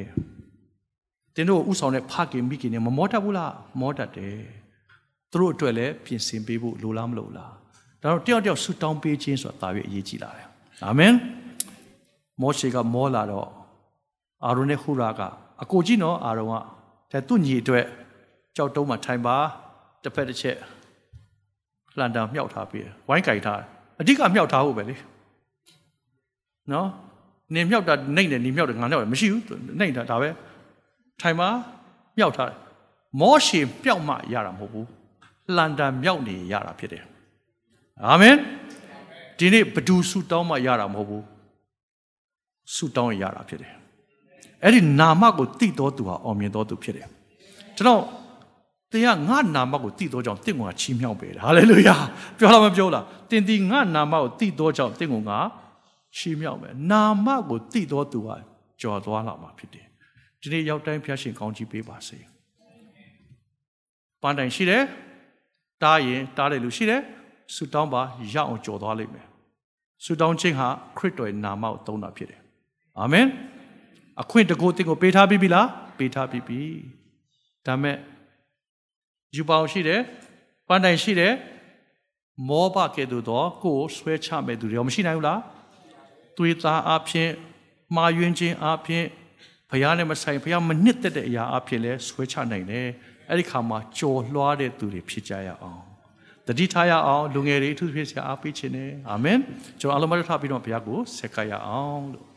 [1.36, 4.38] တင်တို့ဥဆောင်တဲ့ဖခင်မိခင်နဲ့မမောတတ်ဘူးလားမောတတ်တယ်
[5.32, 7.54] သူတို့အတွက်လည်းပြင်ဆင်ပေးဖို့လိုလားမလိုလား
[8.02, 10.48] ဒါတော့တယောက်တယောက်ဆူတောင်းပေးခြင်းဆိုတာဒါပဲအရေးကြီးလာတယ်
[10.86, 11.14] အာမင်
[12.42, 13.50] မောရှေကမောလာတော့
[14.46, 15.22] အာရုံနဲ့ဟူရာက
[15.62, 16.54] အကိုကြီးနော်အာရုံက
[17.12, 17.86] ဒါသူ့ညီအတွက်
[18.56, 19.36] ကြောက်တုံးမှထိုင်ပါ
[20.04, 20.58] တစ်ဖက်တစ်ချက်
[21.98, 23.60] လှန်တာမြောက်ထားပြီးဝိုင်းကြိုက်ထား
[24.00, 24.96] အဓိကမြောက်ထားဖို့ပဲလေ
[26.72, 26.88] နော်
[27.54, 29.42] နင်မြောက်တာနှိမ့်တယ်နင်မြောက်တယ်ငါမြောက်တယ်မရှိဘူး
[29.80, 30.30] နှိမ့်တာဒါပဲ
[31.22, 31.50] ထိုင်မှာ
[32.18, 32.58] မြောက်ထားတယ်
[33.22, 34.88] မောရှေမြောက်မှရတာမဟုတ်ဘူး
[35.56, 37.04] လှန်တာမြောက်နေရတာဖြစ်တယ်
[38.06, 38.36] အာမင်
[39.38, 41.24] ဒီနေ့ဘဒူဆူတောင်းမှရတာမဟုတ်ဘူး
[42.76, 43.74] ဆူတောင်းရတာဖြစ်တယ်
[44.64, 47.08] အဲ့ဒီနာမကိုတိတော်သူဟာအောင်မြင်တော်သူဖြစ်တယ်
[47.78, 48.02] ကျွန်တော်
[48.94, 51.96] တင်ကငါနာမကိုတိတော်ကြောင့်တင့်ကချီးမြှောက်ပေတယ်ဟာလေလုယာ
[52.38, 55.16] ပြောလားမပြောလားတင်ဒီငါနာမကိုတိတော်ကြောင့်တင့်က
[56.18, 58.36] ချီးမြှောက်မယ်နာမကိုတိတော်သူဟာ
[58.82, 59.86] ကြော်သွားလာမှာဖြစ်တယ်
[60.42, 62.18] ဒီနေ့ရောက်တိုင်းဖျားရှင်ကောင်းချီးပေးပါစေ
[64.22, 64.84] ပန်းတိုင်ရှိတယ်
[65.84, 67.02] တားရင်တားတယ်လူရှိတယ်
[67.56, 68.02] ဆူတောင်းပါ
[68.34, 69.26] ရအောင်ကြော်သွားလိမ့်မယ်
[70.04, 70.68] ဆူတောင်းခြင်းဟာ
[70.98, 72.42] ခရစ်တော်ရဲ့နာမကိုသုံးတာဖြစ်တယ်
[73.00, 73.28] အာမင်
[74.22, 75.68] အခွင့်တကူတင်ကိုပေးထားပြီးပြီလား
[75.98, 76.62] ပေးထားပြီးပြီ
[77.66, 77.96] ဒါမဲ့
[79.36, 80.02] ယူပေါင်းရှိတယ်
[80.68, 81.34] ပန်းတိုင်ရှိတယ်
[82.50, 85.42] မောဘကဲ့သို့သောကိုယ်ဆွဲချမဲ့သူတွေရောမရှိနိုင်ဘူးလား
[86.38, 87.30] သွေးသားအဖြစ်
[87.96, 89.06] မှာယွင်းခြင်းအဖြစ်
[89.70, 92.88] ဘုရားနဲ့မဆိုင်ဘုရားမနှစ်သက်တဲ့အရာအဖြစ်လဲဆွဲချနိုင်တယ်
[93.30, 95.82] အဲ့ဒီခါမှာကြော်လွှားတဲ့သူတွေဖြစ်ကြရအောင်
[96.48, 99.40] တတိထားရအောင်လူငယ်တွေအထူးဖြစ်စရာအားပေးခြင်းနဲ့အာမင်
[99.80, 102.33] ကျွန်တော်အလုံးမထားပြီးတော့ဘုရားကိုဆက်ကရအောင်လို့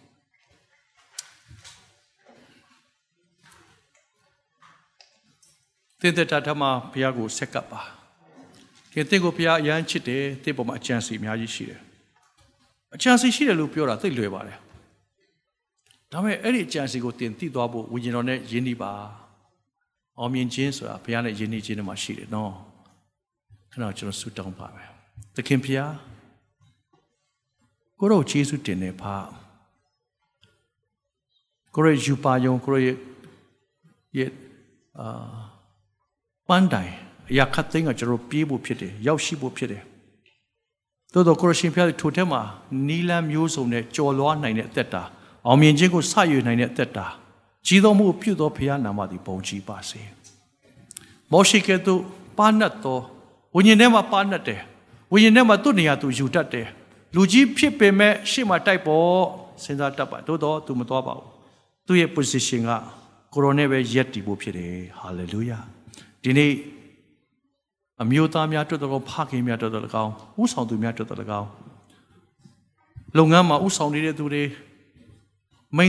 [6.01, 7.83] သင်တဲ့တာထမဘုရားကိုဆက်ကပ်ပါ
[8.93, 11.81] ကဲသင်ကိုဘုရားအရန်ချစ်တယ်သင်ပေါ်မှာအကြံစီအများကြီးရှိတယ်
[12.95, 14.59] အကြံစီရှိတယ်လို့ပြောတာသိလွယ်ပါတယ်
[16.13, 18.93] ဒါပေမဲ့အဲ့ဒီအကြံစီကိုတင်သိသွားဖို့ဝိညာဉ်တော်နဲ့ယဉ်ဤပါ
[20.19, 22.53] အောင်မြင်ခြင်းဆိုတာဘုရားနဲ့ယဉ်ဤခြင်းတွေမှာရှိတယ်နော်
[23.73, 24.91] ခဏကျွန်တော်ဆုတောင်းပါမယ်
[25.35, 25.95] သခင်ဘုရား
[27.99, 29.15] ကိုရောယေရှုတင်နေပါ
[31.75, 32.97] ကိုရောယူပါယုံကိုရော
[34.17, 34.31] ရဲ့
[35.01, 35.46] အာ
[36.49, 36.93] ပန်းတိုင်
[37.31, 39.83] အရာခတ်သိမ်းကကျွန်တော်ပြေးဖို့ဖြစ်တယ်ရောက်ရှိဖို့ဖြစ်တယ်
[41.13, 42.41] သို့တော့ကိုရရှင်ဖျားထိုထဲမှာ
[42.89, 45.03] နီလန်မျိုးစုံနဲ့ကြော်လွားနိုင်တဲ့အသက်တာ
[45.47, 47.07] အောင်မြင်ခြင်းကိုစရွေနိုင်တဲ့အသက်တာ
[47.67, 50.01] ကြီးတော်မှုပြုသောဖခင်နာမသည်ဘုံကြီးပါစေ
[51.33, 52.01] မောရှိကဲ့သို့
[52.39, 52.99] ပါနတ်သော
[53.55, 54.61] ဝိညာဉ်ထဲမှာပါနတ်တယ်
[55.13, 56.69] ဝိညာဉ်ထဲမှာသူ့နေရာသူယူတတ်တယ်
[57.15, 59.21] လူကြီးဖြစ်ပေမဲ့ရှေ့မှာတိုက်ပေါ်
[59.63, 61.29] စဉ်းစားတတ်ပါသို့တော့သူမသွားပါဘူး
[61.87, 62.71] သူ့ရဲ့ position က
[63.33, 65.63] ကိုရိုနဲ့ပဲရက်တည်ဖို့ဖြစ်တယ် hallelujah
[66.23, 66.53] ဒီနေ့
[68.03, 71.49] အမျိုးသားများတွေ့တော့ဖခင်များတွေ့တော့၎င်းဥဆောင်သူများတွေ့တော့၎င်း
[73.19, 74.45] လုပ်ငန်းမှာဥဆောင်နေတဲ့သူတွေ
[75.77, 75.87] မိ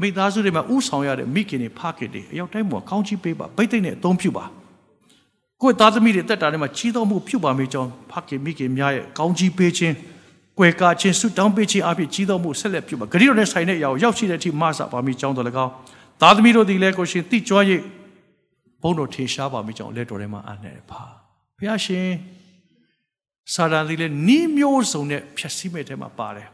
[0.00, 4.44] မိသားစုတွေမှာဥဆောင်ရတဲ့မိခင်တွေဖခင်တွေအရောက်တိုင်းမှာကောင်းချီးပေးပါဗိတ်သိမ့်နဲ့အသုံးပြုပါ
[5.62, 9.94] ကိုယ့်သားသမီးတွေတက်တာတွေမှာကြီးတော်မှုပြုပါမိကြောင်းဖခင်မိခင်များရဲ့ကောင်းချီးပေးခြင်း
[10.58, 15.72] ကွယ်ကာခြင်းဆုတောင်းပေးခြင်းအဖြစ်ကြီးတော်မှုဆက်လက်ပြုပါဂရိတော်နဲ့ဆိုင်တဲ့အရာကိုရောက်ရှိတဲ့အထိမဆပါမိကြောင်းတော်၎င်း
[16.20, 17.66] သားသမီးတို့ဒီလဲကိုရှင်တိကျွမ်း၍
[18.84, 21.02] ဘုန်းတော်ထင်ရှားပါမိကြောင်းလက်တော်ထဲမှာအနှဲ့ပါ
[21.58, 22.08] ဘုရားရှင်
[23.54, 26.48] စာတန်ဒီလေနီးမျိုးစုံနဲ့ဖြည့်ဆည်းမဲ့ထဲမှာပါတယ်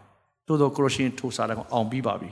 [0.46, 2.30] တိုးတော့ကိုရရှင်ထိုစာတန်ကိုအောင်ပြီးပါပြီ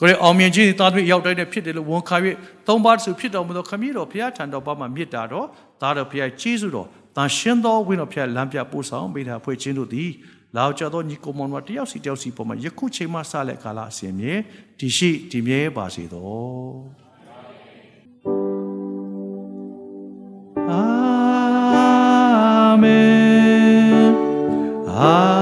[0.00, 2.16] ကိုရအောင်မြင်ခြင်းတာသမီးရောက်တိုင်းနဲ့ဖြစ်တယ်လို့ဝန်ခံ၍
[2.66, 5.46] သုံးပါးစုဖြစ်တော်မူသောခမည်းတော်ဘုရားထံတော်ဘာမှမြစ်တာတော့
[5.80, 10.10] သားတော်ဘုရားကြီးစုတော်တန်ရှင်းသောဝိတော်ဘုရားလမ်းပြပို့ဆောင်ပေးတာဖွဲ့ခြင်းတို့သည်
[10.56, 14.32] လောက်ကြသောညီကိုမောင်တို့တယောက်စီတယောက်စီပေါ်မှာယခုချိန်မှစလက်ကာလအစဉ်မြေ
[14.78, 17.01] ဒီရှိဒီမြဲပါစေတော်
[22.32, 22.86] 아멘.
[24.88, 25.41] 아멘.